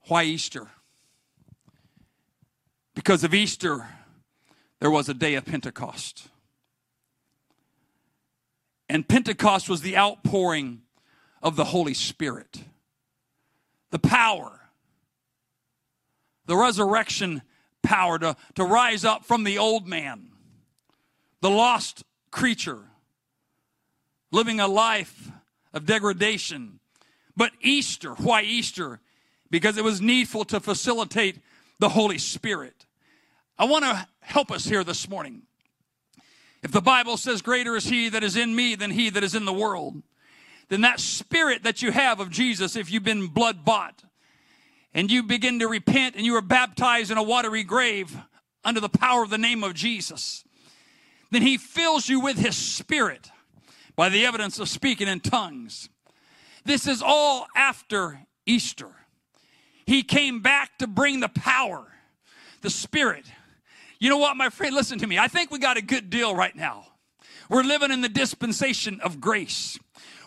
Why 0.08 0.24
Easter? 0.24 0.66
Because 2.96 3.22
of 3.22 3.32
Easter, 3.32 3.86
there 4.84 4.90
was 4.90 5.08
a 5.08 5.14
day 5.14 5.34
of 5.34 5.46
Pentecost. 5.46 6.28
And 8.86 9.08
Pentecost 9.08 9.66
was 9.66 9.80
the 9.80 9.96
outpouring 9.96 10.82
of 11.42 11.56
the 11.56 11.64
Holy 11.64 11.94
Spirit, 11.94 12.64
the 13.88 13.98
power, 13.98 14.60
the 16.44 16.54
resurrection 16.54 17.40
power 17.82 18.18
to, 18.18 18.36
to 18.56 18.62
rise 18.62 19.06
up 19.06 19.24
from 19.24 19.44
the 19.44 19.56
old 19.56 19.88
man, 19.88 20.28
the 21.40 21.48
lost 21.48 22.04
creature, 22.30 22.82
living 24.32 24.60
a 24.60 24.68
life 24.68 25.30
of 25.72 25.86
degradation. 25.86 26.78
But 27.34 27.52
Easter, 27.62 28.10
why 28.10 28.42
Easter? 28.42 29.00
Because 29.50 29.78
it 29.78 29.84
was 29.84 30.02
needful 30.02 30.44
to 30.44 30.60
facilitate 30.60 31.38
the 31.78 31.88
Holy 31.88 32.18
Spirit. 32.18 32.84
I 33.58 33.64
want 33.64 33.84
to 33.84 34.06
help 34.24 34.50
us 34.50 34.64
here 34.64 34.84
this 34.84 35.08
morning. 35.08 35.42
If 36.62 36.72
the 36.72 36.80
Bible 36.80 37.16
says, 37.16 37.42
Greater 37.42 37.76
is 37.76 37.84
he 37.84 38.08
that 38.08 38.24
is 38.24 38.36
in 38.36 38.56
me 38.56 38.74
than 38.74 38.90
he 38.90 39.10
that 39.10 39.22
is 39.22 39.34
in 39.34 39.44
the 39.44 39.52
world, 39.52 40.02
then 40.68 40.80
that 40.80 40.98
spirit 40.98 41.62
that 41.62 41.82
you 41.82 41.92
have 41.92 42.20
of 42.20 42.30
Jesus, 42.30 42.74
if 42.74 42.90
you've 42.90 43.04
been 43.04 43.26
blood 43.26 43.64
bought, 43.64 44.02
and 44.94 45.10
you 45.10 45.22
begin 45.22 45.58
to 45.58 45.68
repent 45.68 46.14
and 46.16 46.24
you 46.24 46.34
are 46.36 46.42
baptized 46.42 47.10
in 47.10 47.18
a 47.18 47.22
watery 47.22 47.64
grave 47.64 48.16
under 48.64 48.80
the 48.80 48.88
power 48.88 49.22
of 49.22 49.30
the 49.30 49.38
name 49.38 49.62
of 49.62 49.74
Jesus, 49.74 50.44
then 51.30 51.42
he 51.42 51.58
fills 51.58 52.08
you 52.08 52.20
with 52.20 52.38
his 52.38 52.56
spirit 52.56 53.30
by 53.96 54.08
the 54.08 54.24
evidence 54.24 54.58
of 54.58 54.68
speaking 54.68 55.08
in 55.08 55.20
tongues. 55.20 55.88
This 56.64 56.86
is 56.86 57.02
all 57.02 57.46
after 57.54 58.20
Easter. 58.46 58.90
He 59.84 60.02
came 60.02 60.40
back 60.40 60.78
to 60.78 60.86
bring 60.86 61.20
the 61.20 61.28
power, 61.28 61.86
the 62.62 62.70
spirit, 62.70 63.26
you 64.04 64.10
know 64.10 64.18
what, 64.18 64.36
my 64.36 64.50
friend? 64.50 64.74
Listen 64.74 64.98
to 64.98 65.06
me. 65.06 65.18
I 65.18 65.28
think 65.28 65.50
we 65.50 65.58
got 65.58 65.78
a 65.78 65.82
good 65.82 66.10
deal 66.10 66.36
right 66.36 66.54
now. 66.54 66.88
We're 67.48 67.62
living 67.62 67.90
in 67.90 68.02
the 68.02 68.08
dispensation 68.10 69.00
of 69.00 69.18
grace 69.18 69.78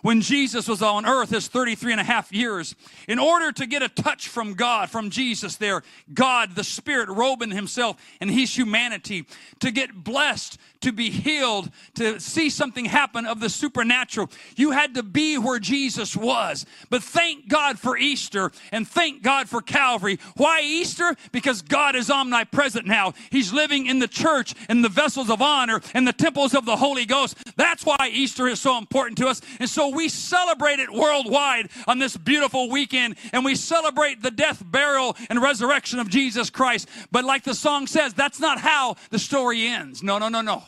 when 0.02 0.22
Jesus 0.22 0.68
was 0.68 0.82
on 0.82 1.06
earth, 1.06 1.32
his 1.32 1.48
33 1.48 1.94
and 1.94 2.02
a 2.02 2.04
half 2.04 2.32
years, 2.32 2.76
in 3.08 3.20
order 3.20 3.52
to 3.52 3.66
get 3.66 3.82
a 3.82 3.90
touch 3.90 4.28
from 4.28 4.54
God, 4.54 4.90
from 4.90 5.10
Jesus 5.10 5.58
there, 5.58 5.84
God, 6.14 6.56
the 6.56 6.64
Spirit, 6.64 7.10
robing 7.10 7.52
himself 7.52 7.98
and 8.22 8.30
his 8.30 8.56
humanity, 8.56 9.26
to 9.60 9.72
get 9.72 10.04
blessed, 10.04 10.58
to 10.82 10.92
be 10.92 11.10
healed, 11.10 11.72
to 11.96 12.20
see 12.20 12.50
something 12.50 12.86
happen 12.86 13.26
of 13.26 13.40
the 13.40 13.50
supernatural. 13.50 14.30
You 14.56 14.72
had 14.72 14.94
to 14.96 15.04
be 15.04 15.38
where 15.38 15.60
Jesus 15.60 16.16
was. 16.16 16.66
But 16.90 17.04
thank 17.04 17.48
God 17.48 17.80
for 17.80 17.98
Easter 17.98 18.52
and 18.72 18.88
thank 18.88 19.24
God 19.24 19.50
for 19.50 19.62
Calvary. 19.62 20.20
Why 20.36 20.62
Easter? 20.62 21.16
Because 21.32 21.62
God 21.62 21.96
is 21.96 22.12
omnipresent 22.12 22.86
now. 22.86 23.14
He's 23.32 23.52
living 23.52 23.88
in 23.88 24.00
the 24.00 24.08
church 24.08 24.54
and 24.70 24.84
the 24.84 24.90
vessels 24.90 25.30
of 25.30 25.42
honor 25.42 25.82
and 25.94 26.08
the 26.08 26.14
temples 26.14 26.54
of 26.54 26.66
the 26.66 26.76
Holy 26.76 27.06
Ghost. 27.06 27.38
That's 27.58 27.86
why 27.86 28.10
Easter 28.12 28.48
is 28.48 28.62
so 28.62 28.78
important 28.78 29.18
to 29.20 29.28
us. 29.28 29.42
And 29.60 29.70
so 29.70 29.90
we 29.90 30.10
celebrate 30.10 30.80
it 30.80 30.92
worldwide 30.92 31.70
on 31.88 32.00
this 32.00 32.16
beautiful 32.18 32.70
weekend 32.70 33.16
and 33.34 33.44
we 33.46 33.56
celebrate 33.56 34.22
the 34.22 34.32
death, 34.32 34.64
burial, 34.66 35.16
and 35.30 35.42
resurrection 35.42 36.00
of 36.00 36.10
Jesus 36.10 36.50
Christ. 36.50 36.88
But 37.12 37.26
like 37.26 37.44
the 37.44 37.56
song 37.56 37.88
says, 37.88 38.14
that's 38.14 38.40
not 38.40 38.60
how 38.60 38.96
the 39.10 39.20
story 39.20 39.68
ends. 39.68 40.04
No, 40.04 40.18
no, 40.18 40.30
no, 40.30 40.42
no. 40.42 40.64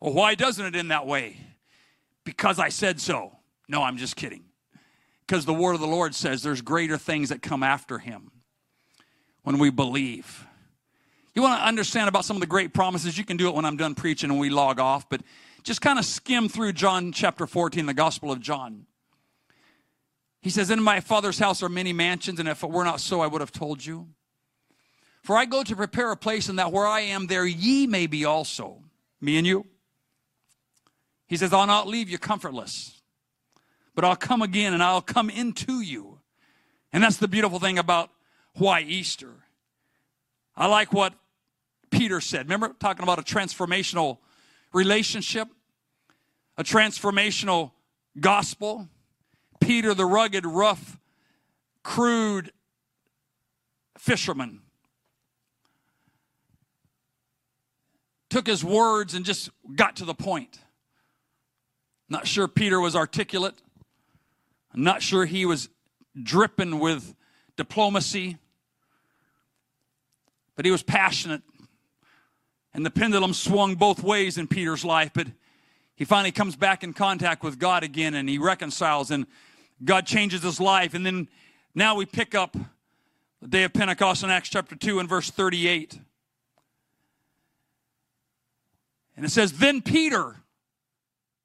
Well, 0.00 0.12
why 0.12 0.34
doesn't 0.34 0.64
it 0.64 0.76
end 0.76 0.90
that 0.90 1.06
way? 1.06 1.38
Because 2.24 2.58
I 2.58 2.68
said 2.68 3.00
so. 3.00 3.32
No, 3.68 3.82
I'm 3.82 3.96
just 3.96 4.16
kidding. 4.16 4.44
Because 5.26 5.44
the 5.44 5.54
word 5.54 5.74
of 5.74 5.80
the 5.80 5.86
Lord 5.86 6.14
says 6.14 6.42
there's 6.42 6.60
greater 6.60 6.98
things 6.98 7.30
that 7.30 7.42
come 7.42 7.62
after 7.62 7.98
him 7.98 8.30
when 9.42 9.58
we 9.58 9.70
believe. 9.70 10.46
You 11.34 11.42
want 11.42 11.60
to 11.60 11.66
understand 11.66 12.08
about 12.08 12.24
some 12.24 12.36
of 12.36 12.40
the 12.40 12.46
great 12.46 12.72
promises? 12.72 13.18
You 13.18 13.24
can 13.24 13.36
do 13.36 13.48
it 13.48 13.54
when 13.54 13.64
I'm 13.64 13.76
done 13.76 13.94
preaching 13.94 14.30
and 14.30 14.40
we 14.40 14.50
log 14.50 14.80
off, 14.80 15.08
but 15.08 15.20
just 15.66 15.80
kind 15.80 15.98
of 15.98 16.04
skim 16.04 16.48
through 16.48 16.72
John 16.72 17.10
chapter 17.10 17.44
14, 17.44 17.86
the 17.86 17.92
Gospel 17.92 18.30
of 18.30 18.40
John. 18.40 18.86
He 20.40 20.48
says, 20.48 20.70
In 20.70 20.80
my 20.80 21.00
Father's 21.00 21.40
house 21.40 21.60
are 21.60 21.68
many 21.68 21.92
mansions, 21.92 22.38
and 22.38 22.48
if 22.48 22.62
it 22.62 22.70
were 22.70 22.84
not 22.84 23.00
so, 23.00 23.20
I 23.20 23.26
would 23.26 23.40
have 23.40 23.50
told 23.50 23.84
you. 23.84 24.06
For 25.24 25.36
I 25.36 25.44
go 25.44 25.64
to 25.64 25.74
prepare 25.74 26.12
a 26.12 26.16
place, 26.16 26.48
and 26.48 26.60
that 26.60 26.70
where 26.70 26.86
I 26.86 27.00
am, 27.00 27.26
there 27.26 27.44
ye 27.44 27.88
may 27.88 28.06
be 28.06 28.24
also. 28.24 28.84
Me 29.20 29.38
and 29.38 29.46
you. 29.46 29.66
He 31.26 31.36
says, 31.36 31.52
I'll 31.52 31.66
not 31.66 31.88
leave 31.88 32.08
you 32.08 32.18
comfortless, 32.18 33.02
but 33.96 34.04
I'll 34.04 34.14
come 34.14 34.42
again 34.42 34.72
and 34.72 34.84
I'll 34.84 35.02
come 35.02 35.28
into 35.28 35.80
you. 35.80 36.20
And 36.92 37.02
that's 37.02 37.16
the 37.16 37.26
beautiful 37.26 37.58
thing 37.58 37.76
about 37.76 38.10
why 38.54 38.82
Easter. 38.82 39.32
I 40.56 40.68
like 40.68 40.92
what 40.92 41.14
Peter 41.90 42.20
said. 42.20 42.46
Remember 42.46 42.72
talking 42.78 43.02
about 43.02 43.18
a 43.18 43.22
transformational 43.22 44.18
relationship, 44.72 45.48
a 46.56 46.64
transformational 46.64 47.72
gospel? 48.18 48.88
Peter, 49.60 49.94
the 49.94 50.04
rugged, 50.04 50.46
rough, 50.46 50.98
crude 51.82 52.52
fisherman, 53.98 54.60
took 58.28 58.46
his 58.46 58.64
words 58.64 59.14
and 59.14 59.24
just 59.24 59.50
got 59.74 59.96
to 59.96 60.04
the 60.04 60.14
point. 60.14 60.58
Not 62.08 62.26
sure 62.26 62.46
Peter 62.46 62.80
was 62.80 62.94
articulate. 62.94 63.54
I'm 64.74 64.84
not 64.84 65.02
sure 65.02 65.24
he 65.24 65.46
was 65.46 65.68
dripping 66.22 66.78
with 66.78 67.14
diplomacy, 67.56 68.36
but 70.54 70.64
he 70.64 70.70
was 70.70 70.82
passionate. 70.82 71.42
And 72.74 72.84
the 72.84 72.90
pendulum 72.90 73.32
swung 73.32 73.74
both 73.74 74.02
ways 74.02 74.36
in 74.36 74.46
Peter's 74.46 74.84
life, 74.84 75.10
but 75.14 75.28
he 75.96 76.04
finally 76.04 76.32
comes 76.32 76.56
back 76.56 76.84
in 76.84 76.92
contact 76.92 77.42
with 77.42 77.58
God 77.58 77.82
again 77.82 78.14
and 78.14 78.28
he 78.28 78.38
reconciles, 78.38 79.10
and 79.10 79.26
God 79.84 80.06
changes 80.06 80.42
his 80.42 80.60
life. 80.60 80.94
And 80.94 81.04
then 81.04 81.28
now 81.74 81.96
we 81.96 82.06
pick 82.06 82.34
up 82.34 82.56
the 83.42 83.48
day 83.48 83.64
of 83.64 83.72
Pentecost 83.72 84.22
in 84.22 84.30
Acts 84.30 84.48
chapter 84.48 84.76
2 84.76 85.00
and 85.00 85.08
verse 85.08 85.30
38. 85.30 85.98
And 89.16 89.24
it 89.24 89.30
says, 89.30 89.54
Then 89.54 89.82
Peter, 89.82 90.36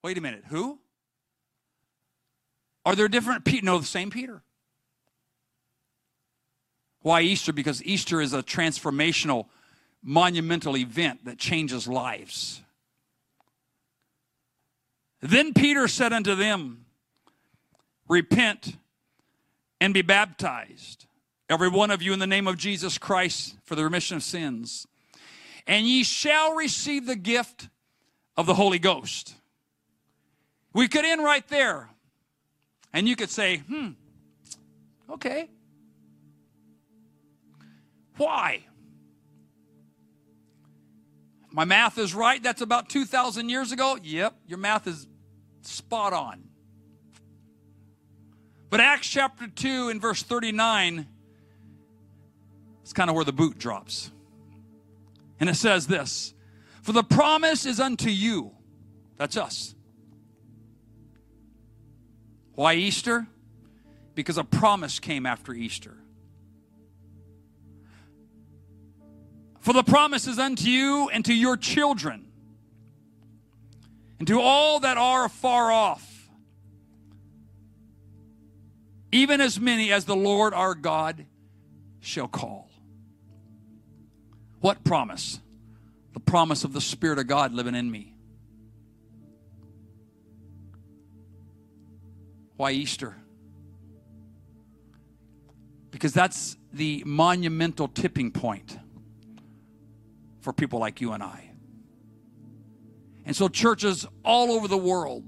Wait 0.04 0.18
a 0.18 0.22
minute, 0.22 0.44
who? 0.48 0.80
Are 2.86 2.96
there 2.96 3.08
different 3.08 3.46
Peter? 3.46 3.66
No, 3.66 3.78
the 3.78 3.86
same 3.86 4.10
Peter. 4.10 4.42
Why 7.02 7.22
Easter? 7.22 7.54
Because 7.54 7.84
Easter 7.84 8.22
is 8.22 8.34
a 8.34 8.42
transformational, 8.42 9.46
monumental 10.04 10.76
event 10.76 11.26
that 11.26 11.38
changes 11.38 11.88
lives. 11.88 12.62
Then 15.22 15.54
Peter 15.54 15.88
said 15.88 16.14
unto 16.14 16.36
them, 16.36 16.86
Repent 18.08 18.76
and 19.80 19.94
be 19.94 20.02
baptized, 20.02 21.06
every 21.50 21.70
one 21.70 21.92
of 21.92 22.02
you, 22.02 22.12
in 22.14 22.20
the 22.20 22.28
name 22.28 22.48
of 22.48 22.58
Jesus 22.58 22.98
Christ 22.98 23.56
for 23.64 23.76
the 23.76 23.84
remission 23.84 24.18
of 24.18 24.24
sins, 24.24 24.88
and 25.66 25.86
ye 25.86 26.04
shall 26.04 26.56
receive 26.56 27.06
the 27.06 27.16
gift 27.16 27.70
of 28.36 28.46
the 28.48 28.56
Holy 28.56 28.80
Ghost. 28.80 29.36
We 30.74 30.88
could 30.88 31.06
end 31.06 31.24
right 31.24 31.48
there. 31.48 31.90
And 32.94 33.08
you 33.08 33.16
could 33.16 33.30
say, 33.30 33.58
hmm, 33.58 33.90
okay. 35.10 35.50
Why? 38.18 38.66
My 41.52 41.66
math 41.66 41.98
is 41.98 42.14
right. 42.14 42.42
That's 42.42 42.62
about 42.62 42.90
2,000 42.90 43.50
years 43.50 43.72
ago. 43.72 43.98
Yep, 44.02 44.36
your 44.48 44.58
math 44.58 44.88
is 44.88 45.08
spot 45.66 46.14
on. 46.14 46.44
But 48.70 48.80
Acts 48.80 49.08
chapter 49.08 49.48
2 49.48 49.90
and 49.90 50.02
verse 50.02 50.24
39 50.24 51.06
is 52.86 52.94
kind 52.94 53.10
of 53.10 53.16
where 53.16 53.26
the 53.26 53.34
boot 53.34 53.58
drops. 53.58 54.12
And 55.40 55.50
it 55.50 55.56
says 55.56 55.88
this 55.88 56.34
For 56.82 56.94
the 56.94 57.04
promise 57.04 57.66
is 57.66 57.80
unto 57.80 58.10
you. 58.10 58.52
That's 59.18 59.38
us. 59.38 59.76
Why 62.54 62.76
Easter? 62.76 63.28
Because 64.16 64.38
a 64.38 64.44
promise 64.44 65.00
came 65.00 65.26
after 65.26 65.54
Easter. 65.54 65.98
For 69.60 69.74
the 69.74 69.84
promise 69.84 70.28
is 70.28 70.40
unto 70.40 70.70
you 70.70 71.10
and 71.10 71.24
to 71.26 71.34
your 71.34 71.56
children, 71.56 72.31
and 74.22 74.28
to 74.28 74.40
all 74.40 74.82
that 74.82 75.00
are 75.00 75.26
afar 75.26 75.72
off, 75.72 76.30
even 79.12 79.42
as 79.42 79.60
many 79.60 79.92
as 79.92 80.06
the 80.06 80.16
Lord 80.16 80.54
our 80.54 80.76
God 80.76 81.26
shall 82.02 82.28
call. 82.28 82.70
What 84.60 84.84
promise? 84.84 85.40
The 86.14 86.20
promise 86.20 86.64
of 86.64 86.72
the 86.72 86.82
Spirit 86.82 87.18
of 87.18 87.26
God 87.26 87.52
living 87.52 87.74
in 87.74 87.90
me. 87.90 88.14
Why 92.58 92.74
Easter? 92.74 93.16
Because 95.90 96.14
that's 96.14 96.58
the 96.72 97.02
monumental 97.08 97.88
tipping 97.88 98.30
point 98.30 98.78
for 100.42 100.54
people 100.54 100.80
like 100.80 101.02
you 101.02 101.12
and 101.12 101.24
I. 101.24 101.51
And 103.26 103.36
so, 103.36 103.48
churches 103.48 104.06
all 104.26 104.52
over 104.52 104.68
the 104.68 104.78
world, 104.78 105.24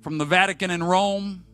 from 0.00 0.18
the 0.18 0.24
Vatican 0.24 0.70
in 0.70 0.82
Rome 0.82 1.44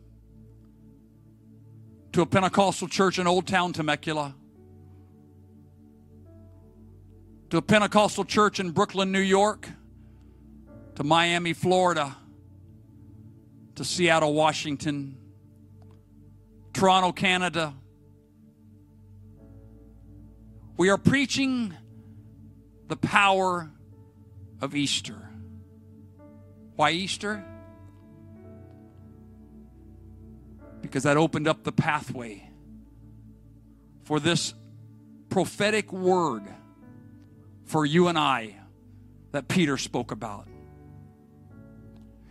to 2.11 2.21
a 2.21 2.25
Pentecostal 2.25 2.87
church 2.87 3.17
in 3.19 3.27
Old 3.27 3.47
Town 3.47 3.73
Temecula, 3.73 4.35
to 7.49 7.57
a 7.57 7.61
Pentecostal 7.61 8.25
church 8.25 8.59
in 8.59 8.71
Brooklyn, 8.71 9.11
New 9.11 9.19
York, 9.19 9.69
to 10.95 11.03
Miami, 11.03 11.53
Florida, 11.53 12.15
to 13.75 13.85
Seattle, 13.85 14.33
Washington, 14.33 15.17
Toronto, 16.73 17.11
Canada, 17.11 17.73
we 20.77 20.89
are 20.89 20.97
preaching 20.97 21.73
the 22.87 22.95
power 22.95 23.71
of 24.61 24.75
Easter. 24.75 25.29
Why 26.75 26.91
Easter? 26.91 27.43
Because 30.81 31.03
that 31.03 31.17
opened 31.17 31.47
up 31.47 31.63
the 31.63 31.71
pathway 31.71 32.49
for 34.03 34.19
this 34.19 34.53
prophetic 35.29 35.91
word 35.91 36.43
for 37.65 37.85
you 37.85 38.07
and 38.07 38.17
I 38.17 38.55
that 39.31 39.47
Peter 39.47 39.77
spoke 39.77 40.11
about. 40.11 40.47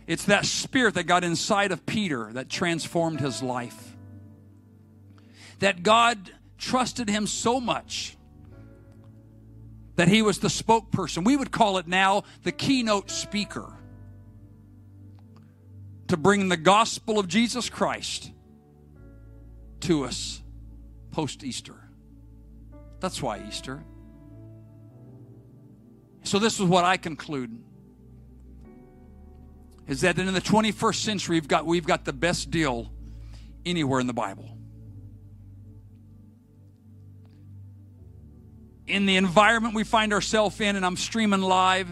It's 0.05 0.25
that 0.25 0.45
spirit 0.45 0.95
that 0.95 1.03
got 1.03 1.23
inside 1.23 1.71
of 1.71 1.85
Peter 1.85 2.31
that 2.33 2.49
transformed 2.49 3.19
his 3.19 3.41
life. 3.41 3.95
That 5.59 5.83
God 5.83 6.31
trusted 6.57 7.09
him 7.09 7.27
so 7.27 7.59
much 7.59 8.17
that 9.95 10.07
he 10.07 10.21
was 10.21 10.39
the 10.39 10.47
spokesperson. 10.47 11.25
We 11.25 11.35
would 11.35 11.51
call 11.51 11.77
it 11.77 11.87
now 11.87 12.23
the 12.43 12.51
keynote 12.51 13.09
speaker 13.11 13.71
to 16.07 16.17
bring 16.17 16.49
the 16.49 16.57
gospel 16.57 17.19
of 17.19 17.27
Jesus 17.27 17.69
Christ 17.69 18.31
to 19.81 20.05
us 20.05 20.41
post 21.11 21.43
Easter. 21.43 21.75
That's 22.99 23.21
why 23.21 23.43
Easter. 23.47 23.83
So, 26.23 26.39
this 26.39 26.59
is 26.59 26.65
what 26.65 26.85
I 26.85 26.97
conclude 26.97 27.61
is 29.87 30.01
that 30.01 30.17
in 30.17 30.33
the 30.33 30.41
21st 30.41 30.95
century, 30.95 31.35
we've 31.35 31.47
got, 31.47 31.65
we've 31.65 31.85
got 31.85 32.05
the 32.05 32.13
best 32.13 32.49
deal 32.49 32.91
anywhere 33.65 33.99
in 33.99 34.07
the 34.07 34.13
Bible. 34.13 34.57
In 38.87 39.05
the 39.05 39.15
environment 39.15 39.75
we 39.75 39.83
find 39.83 40.13
ourselves 40.13 40.59
in, 40.59 40.75
and 40.75 40.85
I'm 40.85 40.97
streaming 40.97 41.41
live 41.41 41.87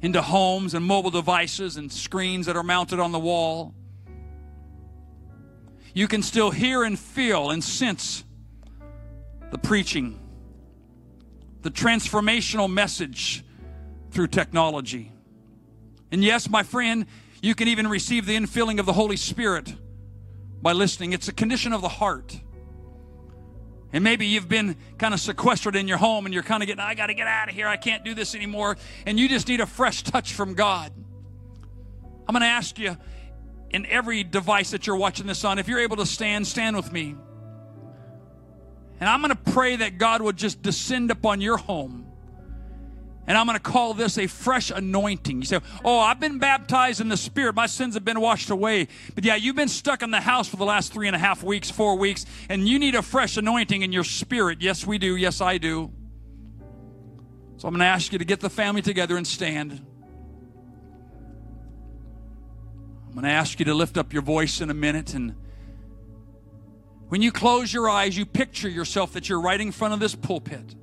into 0.00 0.20
homes 0.20 0.74
and 0.74 0.84
mobile 0.84 1.10
devices 1.10 1.76
and 1.76 1.90
screens 1.90 2.46
that 2.46 2.56
are 2.56 2.64
mounted 2.64 2.98
on 2.98 3.12
the 3.12 3.20
wall, 3.20 3.74
you 5.94 6.08
can 6.08 6.22
still 6.22 6.50
hear 6.50 6.82
and 6.82 6.98
feel 6.98 7.50
and 7.50 7.62
sense 7.62 8.24
the 9.50 9.58
preaching, 9.58 10.18
the 11.60 11.70
transformational 11.70 12.70
message 12.70 13.44
through 14.10 14.26
technology. 14.26 15.12
And 16.10 16.24
yes, 16.24 16.48
my 16.48 16.62
friend, 16.62 17.06
you 17.42 17.54
can 17.54 17.68
even 17.68 17.86
receive 17.86 18.26
the 18.26 18.36
infilling 18.36 18.80
of 18.80 18.86
the 18.86 18.92
Holy 18.92 19.16
Spirit 19.16 19.74
by 20.60 20.72
listening. 20.72 21.12
It's 21.12 21.28
a 21.28 21.32
condition 21.32 21.72
of 21.72 21.82
the 21.82 21.88
heart. 21.88 22.40
And 23.92 24.02
maybe 24.02 24.26
you've 24.26 24.48
been 24.48 24.76
kind 24.98 25.12
of 25.12 25.20
sequestered 25.20 25.76
in 25.76 25.86
your 25.86 25.98
home 25.98 26.24
and 26.24 26.32
you're 26.32 26.42
kind 26.42 26.62
of 26.62 26.66
getting, 26.66 26.80
I 26.80 26.94
got 26.94 27.08
to 27.08 27.14
get 27.14 27.26
out 27.26 27.48
of 27.48 27.54
here. 27.54 27.68
I 27.68 27.76
can't 27.76 28.04
do 28.04 28.14
this 28.14 28.34
anymore. 28.34 28.76
And 29.06 29.18
you 29.20 29.28
just 29.28 29.48
need 29.48 29.60
a 29.60 29.66
fresh 29.66 30.02
touch 30.02 30.32
from 30.32 30.54
God. 30.54 30.92
I'm 32.26 32.32
going 32.32 32.40
to 32.42 32.46
ask 32.46 32.78
you 32.78 32.96
in 33.70 33.86
every 33.86 34.24
device 34.24 34.70
that 34.70 34.86
you're 34.86 34.96
watching 34.96 35.26
this 35.26 35.44
on, 35.44 35.58
if 35.58 35.68
you're 35.68 35.80
able 35.80 35.96
to 35.96 36.06
stand, 36.06 36.46
stand 36.46 36.76
with 36.76 36.92
me. 36.92 37.16
And 39.00 39.08
I'm 39.08 39.20
going 39.20 39.34
to 39.34 39.52
pray 39.52 39.76
that 39.76 39.98
God 39.98 40.22
would 40.22 40.36
just 40.36 40.62
descend 40.62 41.10
upon 41.10 41.40
your 41.40 41.56
home 41.56 42.11
and 43.26 43.38
I'm 43.38 43.46
going 43.46 43.56
to 43.56 43.62
call 43.62 43.94
this 43.94 44.18
a 44.18 44.26
fresh 44.26 44.70
anointing. 44.70 45.38
You 45.38 45.46
say, 45.46 45.60
Oh, 45.84 45.98
I've 45.98 46.18
been 46.18 46.38
baptized 46.38 47.00
in 47.00 47.08
the 47.08 47.16
Spirit. 47.16 47.54
My 47.54 47.66
sins 47.66 47.94
have 47.94 48.04
been 48.04 48.20
washed 48.20 48.50
away. 48.50 48.88
But 49.14 49.24
yeah, 49.24 49.36
you've 49.36 49.54
been 49.56 49.68
stuck 49.68 50.02
in 50.02 50.10
the 50.10 50.20
house 50.20 50.48
for 50.48 50.56
the 50.56 50.64
last 50.64 50.92
three 50.92 51.06
and 51.06 51.14
a 51.14 51.18
half 51.18 51.44
weeks, 51.44 51.70
four 51.70 51.96
weeks, 51.96 52.26
and 52.48 52.68
you 52.68 52.78
need 52.78 52.96
a 52.96 53.02
fresh 53.02 53.36
anointing 53.36 53.82
in 53.82 53.92
your 53.92 54.04
spirit. 54.04 54.60
Yes, 54.60 54.84
we 54.84 54.98
do. 54.98 55.14
Yes, 55.16 55.40
I 55.40 55.58
do. 55.58 55.92
So 57.58 57.68
I'm 57.68 57.74
going 57.74 57.80
to 57.80 57.86
ask 57.86 58.12
you 58.12 58.18
to 58.18 58.24
get 58.24 58.40
the 58.40 58.50
family 58.50 58.82
together 58.82 59.16
and 59.16 59.24
stand. 59.24 59.80
I'm 63.06 63.12
going 63.12 63.24
to 63.24 63.30
ask 63.30 63.60
you 63.60 63.66
to 63.66 63.74
lift 63.74 63.96
up 63.96 64.12
your 64.12 64.22
voice 64.22 64.60
in 64.60 64.68
a 64.68 64.74
minute. 64.74 65.14
And 65.14 65.36
when 67.08 67.22
you 67.22 67.30
close 67.30 67.72
your 67.72 67.88
eyes, 67.88 68.16
you 68.16 68.26
picture 68.26 68.68
yourself 68.68 69.12
that 69.12 69.28
you're 69.28 69.40
right 69.40 69.60
in 69.60 69.70
front 69.70 69.94
of 69.94 70.00
this 70.00 70.16
pulpit. 70.16 70.74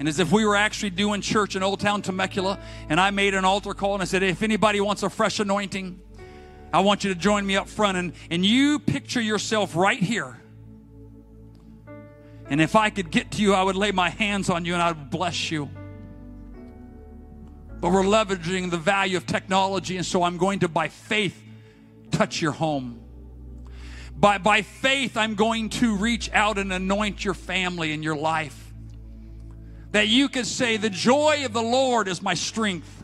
And 0.00 0.08
as 0.08 0.18
if 0.18 0.32
we 0.32 0.46
were 0.46 0.56
actually 0.56 0.90
doing 0.90 1.20
church 1.20 1.56
in 1.56 1.62
Old 1.62 1.78
Town 1.78 2.00
Temecula, 2.00 2.58
and 2.88 2.98
I 2.98 3.10
made 3.10 3.34
an 3.34 3.44
altar 3.44 3.74
call 3.74 3.92
and 3.92 4.02
I 4.02 4.06
said, 4.06 4.22
if 4.22 4.42
anybody 4.42 4.80
wants 4.80 5.02
a 5.02 5.10
fresh 5.10 5.38
anointing, 5.40 6.00
I 6.72 6.80
want 6.80 7.04
you 7.04 7.12
to 7.12 7.20
join 7.20 7.46
me 7.46 7.56
up 7.56 7.68
front. 7.68 7.98
And, 7.98 8.14
and 8.30 8.44
you 8.44 8.78
picture 8.78 9.20
yourself 9.20 9.76
right 9.76 10.02
here. 10.02 10.40
And 12.48 12.62
if 12.62 12.76
I 12.76 12.88
could 12.88 13.10
get 13.10 13.32
to 13.32 13.42
you, 13.42 13.52
I 13.52 13.62
would 13.62 13.76
lay 13.76 13.92
my 13.92 14.08
hands 14.08 14.48
on 14.48 14.64
you 14.64 14.72
and 14.72 14.82
I 14.82 14.92
would 14.92 15.10
bless 15.10 15.50
you. 15.50 15.68
But 17.82 17.92
we're 17.92 18.02
leveraging 18.02 18.70
the 18.70 18.78
value 18.78 19.18
of 19.18 19.26
technology, 19.26 19.98
and 19.98 20.06
so 20.06 20.22
I'm 20.22 20.38
going 20.38 20.60
to, 20.60 20.68
by 20.68 20.88
faith, 20.88 21.38
touch 22.10 22.40
your 22.40 22.52
home. 22.52 23.02
By, 24.16 24.38
by 24.38 24.62
faith, 24.62 25.18
I'm 25.18 25.34
going 25.34 25.68
to 25.70 25.94
reach 25.96 26.30
out 26.32 26.56
and 26.56 26.72
anoint 26.72 27.22
your 27.22 27.34
family 27.34 27.92
and 27.92 28.02
your 28.02 28.16
life 28.16 28.69
that 29.92 30.08
you 30.08 30.28
could 30.28 30.46
say, 30.46 30.76
The 30.76 30.90
joy 30.90 31.44
of 31.44 31.52
the 31.52 31.62
Lord 31.62 32.08
is 32.08 32.22
my 32.22 32.34
strength. 32.34 33.02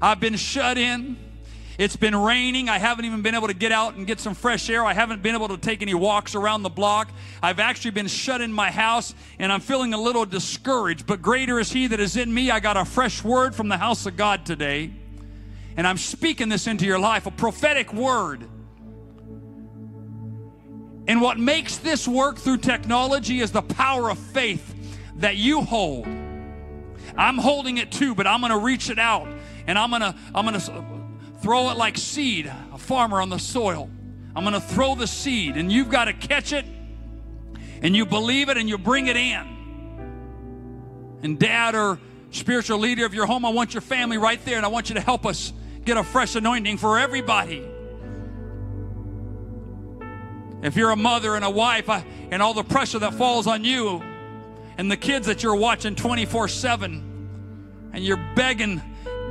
I've 0.00 0.20
been 0.20 0.36
shut 0.36 0.78
in. 0.78 1.16
It's 1.78 1.96
been 1.96 2.16
raining. 2.16 2.70
I 2.70 2.78
haven't 2.78 3.04
even 3.04 3.20
been 3.20 3.34
able 3.34 3.48
to 3.48 3.54
get 3.54 3.70
out 3.70 3.96
and 3.96 4.06
get 4.06 4.18
some 4.18 4.34
fresh 4.34 4.70
air. 4.70 4.84
I 4.84 4.94
haven't 4.94 5.22
been 5.22 5.34
able 5.34 5.48
to 5.48 5.58
take 5.58 5.82
any 5.82 5.92
walks 5.92 6.34
around 6.34 6.62
the 6.62 6.70
block. 6.70 7.10
I've 7.42 7.60
actually 7.60 7.90
been 7.90 8.06
shut 8.06 8.40
in 8.40 8.50
my 8.50 8.70
house 8.70 9.14
and 9.38 9.52
I'm 9.52 9.60
feeling 9.60 9.92
a 9.92 10.00
little 10.00 10.24
discouraged. 10.24 11.06
But 11.06 11.20
greater 11.20 11.58
is 11.58 11.70
He 11.70 11.86
that 11.88 12.00
is 12.00 12.16
in 12.16 12.32
me. 12.32 12.50
I 12.50 12.60
got 12.60 12.78
a 12.78 12.84
fresh 12.84 13.22
word 13.22 13.54
from 13.54 13.68
the 13.68 13.76
house 13.76 14.06
of 14.06 14.16
God 14.16 14.46
today. 14.46 14.90
And 15.76 15.86
I'm 15.86 15.98
speaking 15.98 16.48
this 16.48 16.66
into 16.66 16.86
your 16.86 16.98
life 16.98 17.26
a 17.26 17.30
prophetic 17.30 17.92
word. 17.92 18.48
And 21.08 21.20
what 21.20 21.38
makes 21.38 21.76
this 21.76 22.08
work 22.08 22.38
through 22.38 22.58
technology 22.58 23.40
is 23.40 23.52
the 23.52 23.62
power 23.62 24.10
of 24.10 24.18
faith 24.18 24.75
that 25.16 25.36
you 25.36 25.62
hold. 25.62 26.06
I'm 27.16 27.38
holding 27.38 27.78
it 27.78 27.92
too, 27.92 28.14
but 28.14 28.26
I'm 28.26 28.40
going 28.40 28.52
to 28.52 28.58
reach 28.58 28.90
it 28.90 28.98
out 28.98 29.28
and 29.66 29.78
I'm 29.78 29.90
going 29.90 30.02
to 30.02 30.14
I'm 30.34 30.46
going 30.46 30.60
to 30.60 30.84
throw 31.40 31.70
it 31.70 31.76
like 31.76 31.96
seed, 31.96 32.46
a 32.72 32.78
farmer 32.78 33.20
on 33.20 33.28
the 33.28 33.38
soil. 33.38 33.90
I'm 34.34 34.44
going 34.44 34.54
to 34.54 34.60
throw 34.60 34.94
the 34.94 35.06
seed 35.06 35.56
and 35.56 35.72
you've 35.72 35.88
got 35.88 36.06
to 36.06 36.12
catch 36.12 36.52
it 36.52 36.66
and 37.82 37.96
you 37.96 38.06
believe 38.06 38.48
it 38.48 38.56
and 38.56 38.68
you 38.68 38.78
bring 38.78 39.06
it 39.06 39.16
in. 39.16 39.56
And 41.22 41.38
dad 41.38 41.74
or 41.74 41.98
spiritual 42.30 42.78
leader 42.78 43.06
of 43.06 43.14
your 43.14 43.26
home, 43.26 43.44
I 43.44 43.50
want 43.50 43.74
your 43.74 43.80
family 43.80 44.18
right 44.18 44.42
there, 44.44 44.56
and 44.56 44.66
I 44.66 44.68
want 44.68 44.88
you 44.90 44.94
to 44.96 45.00
help 45.00 45.26
us 45.26 45.52
get 45.84 45.96
a 45.96 46.04
fresh 46.04 46.34
anointing 46.36 46.78
for 46.78 46.98
everybody. 46.98 47.66
If 50.62 50.76
you're 50.76 50.90
a 50.90 50.96
mother 50.96 51.34
and 51.34 51.44
a 51.44 51.50
wife, 51.50 51.88
I, 51.88 52.04
and 52.30 52.42
all 52.42 52.54
the 52.54 52.64
pressure 52.64 52.98
that 52.98 53.14
falls 53.14 53.46
on 53.46 53.64
you, 53.64 54.02
and 54.78 54.90
the 54.90 54.96
kids 54.96 55.26
that 55.26 55.42
you're 55.42 55.56
watching 55.56 55.94
24 55.94 56.48
7, 56.48 57.90
and 57.92 58.04
you're 58.04 58.22
begging 58.34 58.82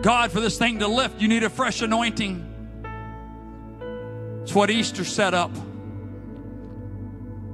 God 0.01 0.31
for 0.31 0.39
this 0.39 0.57
thing 0.57 0.79
to 0.79 0.87
lift, 0.87 1.21
you 1.21 1.27
need 1.27 1.43
a 1.43 1.49
fresh 1.49 1.81
anointing. 1.81 2.51
It's 4.43 4.53
what 4.53 4.69
Easter 4.69 5.03
set 5.03 5.33
up. 5.33 5.55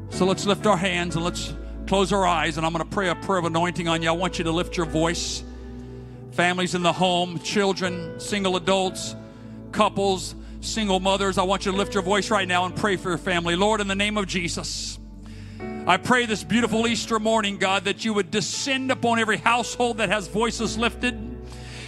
So 0.10 0.26
let's 0.26 0.46
lift 0.46 0.66
our 0.66 0.76
hands 0.76 1.16
and 1.16 1.24
let's 1.24 1.54
close 1.88 2.12
our 2.14 2.26
eyes, 2.26 2.58
and 2.58 2.66
I'm 2.66 2.74
going 2.74 2.84
to 2.84 2.90
pray 2.90 3.10
a 3.10 3.16
prayer 3.16 3.40
of 3.40 3.46
anointing 3.46 3.88
on 3.88 4.02
you. 4.02 4.10
I 4.10 4.14
want 4.14 4.38
you 4.38 4.44
to 4.46 4.52
lift 4.52 4.78
your 4.78 4.86
voice. 4.86 5.44
Families 6.32 6.76
in 6.76 6.84
the 6.84 6.94
home, 6.94 7.40
children, 7.40 8.20
single 8.20 8.56
adults, 8.56 9.16
couples, 9.72 10.36
single 10.62 11.00
mothers, 11.00 11.38
I 11.38 11.44
want 11.44 11.66
you 11.66 11.72
to 11.72 11.78
lift 11.78 11.94
your 11.94 12.04
voice 12.04 12.30
right 12.30 12.48
now 12.48 12.66
and 12.66 12.76
pray 12.76 12.96
for 12.96 13.10
your 13.10 13.18
family. 13.18 13.56
Lord, 13.56 13.82
in 13.82 13.88
the 13.88 13.96
name 13.96 14.18
of 14.18 14.28
Jesus, 14.28 15.00
I 15.88 15.98
pray 15.98 16.28
this 16.28 16.44
beautiful 16.44 16.86
Easter 16.86 17.20
morning, 17.20 17.58
God, 17.58 17.86
that 17.86 18.06
you 18.06 18.14
would 18.14 18.30
descend 18.30 18.92
upon 18.92 19.18
every 19.18 19.38
household 19.38 19.98
that 19.98 20.10
has 20.10 20.28
voices 20.28 20.78
lifted 20.78 21.32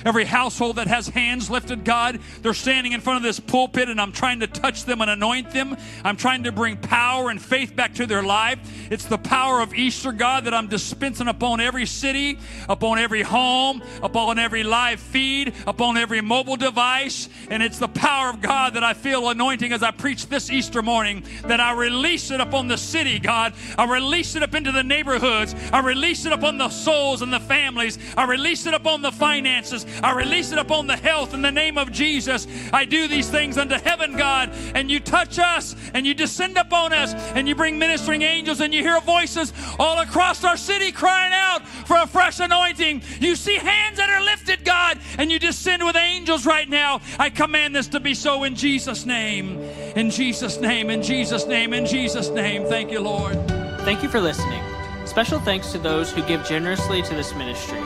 every 0.06 0.26
household 0.26 0.78
that 0.78 0.88
has 0.88 1.08
hands 1.08 1.50
lifted, 1.50 1.84
God, 1.84 2.20
they're 2.42 2.54
standing 2.54 2.92
in 2.92 3.02
front 3.02 3.18
of 3.18 3.24
this 3.24 3.40
pulpit 3.40 3.90
and 3.90 4.00
I'm 4.00 4.12
trying 4.12 4.40
to 4.42 4.48
touch 4.48 4.86
them 4.86 5.02
and 5.02 5.10
anoint 5.10 5.52
them. 5.52 5.78
I'm 6.04 6.18
trying 6.18 6.44
to 6.44 6.52
bring 6.52 6.78
power 6.78 7.30
and 7.30 7.42
faith 7.42 7.76
back 7.76 7.96
to 7.96 8.06
their 8.06 8.24
life. 8.24 8.60
It's 8.92 9.06
the 9.06 9.18
power 9.18 9.62
of 9.62 9.74
Easter, 9.74 10.12
God, 10.12 10.46
that 10.46 10.54
I'm 10.54 10.68
dispensing 10.68 11.28
upon 11.28 11.60
every 11.60 11.86
city, 11.86 12.40
upon 12.68 13.00
every 13.00 13.22
home, 13.22 13.82
upon 14.02 14.40
every 14.40 14.64
live 14.64 15.00
feed, 15.00 15.54
upon 15.66 15.98
every 15.98 16.22
mobile 16.22 16.58
device. 16.58 17.30
And 17.50 17.64
it's 17.64 17.80
the 17.80 17.88
power 18.04 18.30
of 18.30 18.42
God 18.42 18.74
that 18.74 18.84
I 18.84 18.94
feel 18.94 19.30
anointing 19.30 19.72
as 19.72 19.82
I 19.82 19.92
preach 19.92 20.28
this 20.28 20.50
Easter 20.50 20.82
morning, 20.82 21.24
that 21.44 21.62
I 21.62 21.72
release 21.72 22.32
it 22.32 22.42
upon 22.42 22.68
the 22.68 22.78
city, 22.78 23.18
God. 23.18 23.54
I 23.78 23.86
release 23.86 24.36
it 24.36 24.44
up 24.44 24.54
into 24.54 24.74
the 24.74 24.84
neighborhoods. 24.84 25.56
I 25.72 25.80
release 25.80 26.26
it 26.26 26.34
upon 26.34 26.58
the 26.58 26.68
souls 26.68 27.22
and 27.22 27.32
the 27.32 27.40
families. 27.40 27.98
I 28.18 28.26
release 28.26 28.66
it 28.66 28.74
upon 28.74 29.04
the 29.04 29.12
finances. 29.14 29.86
I 30.04 30.12
release 30.12 30.52
it 30.52 30.58
upon 30.58 30.86
the 30.86 30.98
health 30.98 31.34
in 31.34 31.42
the 31.42 31.52
name 31.52 31.78
of 31.78 31.94
Jesus. 31.94 32.46
I 32.74 32.84
do 32.84 33.08
these 33.08 33.30
things 33.30 33.58
unto 33.58 33.76
heaven, 33.76 34.18
God, 34.18 34.52
and 34.76 34.92
you 34.92 35.00
touch 35.00 35.40
us 35.40 35.74
and 35.94 36.06
you 36.06 36.14
descend 36.14 36.58
upon 36.58 36.92
us 36.92 37.14
and 37.14 37.48
you 37.48 37.56
bring 37.56 37.80
ministering 37.80 38.22
angels 38.22 38.60
and 38.60 38.74
you 38.74 38.82
hear 38.82 39.00
voices 39.00 39.54
all 39.80 40.02
across 40.02 40.44
our 40.44 40.58
city 40.58 40.92
crying 40.92 41.32
out 41.34 41.66
for 41.88 41.96
a 41.96 42.08
fresh 42.08 42.42
anointing. 42.42 43.02
You 43.22 43.38
see 43.38 43.56
hands 43.56 43.96
that 43.96 44.10
are 44.10 44.22
lifted, 44.22 44.66
God, 44.66 45.00
and 45.18 45.32
you 45.32 45.40
descend 45.40 45.86
with 45.86 45.96
angels 45.96 46.46
right 46.46 46.68
now. 46.68 47.00
I 47.18 47.30
command 47.30 47.74
this 47.74 47.93
to 47.94 48.00
be 48.00 48.16
so 48.16 48.44
in 48.44 48.56
Jesus' 48.56 49.06
name. 49.06 49.60
In 49.96 50.10
Jesus' 50.10 50.60
name, 50.60 50.90
in 50.90 51.04
Jesus' 51.04 51.46
name, 51.46 51.74
in 51.74 51.86
Jesus' 51.86 52.30
name. 52.30 52.66
Thank 52.66 52.92
you, 52.92 53.00
Lord. 53.00 53.36
Thank 53.82 54.02
you 54.02 54.10
for 54.10 54.20
listening. 54.20 54.64
Special 55.06 55.40
thanks 55.40 55.72
to 55.74 55.78
those 55.78 56.12
who 56.12 56.24
give 56.24 56.44
generously 56.44 57.04
to 57.04 57.14
this 57.14 57.36
ministry. 57.36 57.80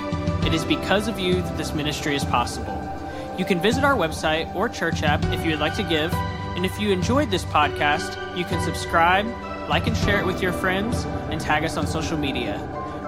It 0.45 0.53
is 0.53 0.63
because 0.63 1.09
of 1.09 1.19
you 1.19 1.41
that 1.41 1.57
this 1.57 1.73
ministry 1.73 2.15
is 2.15 2.23
possible. 2.23 2.73
You 3.37 3.43
can 3.43 3.59
visit 3.59 3.83
our 3.83 3.95
website 3.95 4.53
or 4.55 4.69
church 4.69 5.03
app 5.03 5.23
if 5.25 5.43
you 5.43 5.51
would 5.51 5.59
like 5.59 5.75
to 5.75 5.83
give. 5.83 6.13
And 6.55 6.65
if 6.65 6.79
you 6.79 6.89
enjoyed 6.91 7.29
this 7.29 7.43
podcast, 7.43 8.37
you 8.37 8.45
can 8.45 8.63
subscribe, 8.63 9.25
like 9.69 9.87
and 9.87 9.97
share 9.97 10.21
it 10.21 10.25
with 10.25 10.41
your 10.41 10.53
friends, 10.53 11.03
and 11.29 11.41
tag 11.41 11.65
us 11.65 11.75
on 11.75 11.85
social 11.85 12.17
media. 12.17 12.57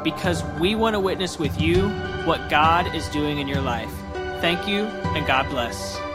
Because 0.03 0.43
we 0.59 0.75
want 0.75 0.95
to 0.95 0.99
witness 0.99 1.39
with 1.39 1.61
you 1.61 1.87
what 2.25 2.49
God 2.49 2.93
is 2.93 3.07
doing 3.07 3.39
in 3.39 3.47
your 3.47 3.61
life. 3.61 3.93
Thank 4.41 4.67
you, 4.67 4.83
and 4.83 5.25
God 5.25 5.49
bless. 5.49 6.08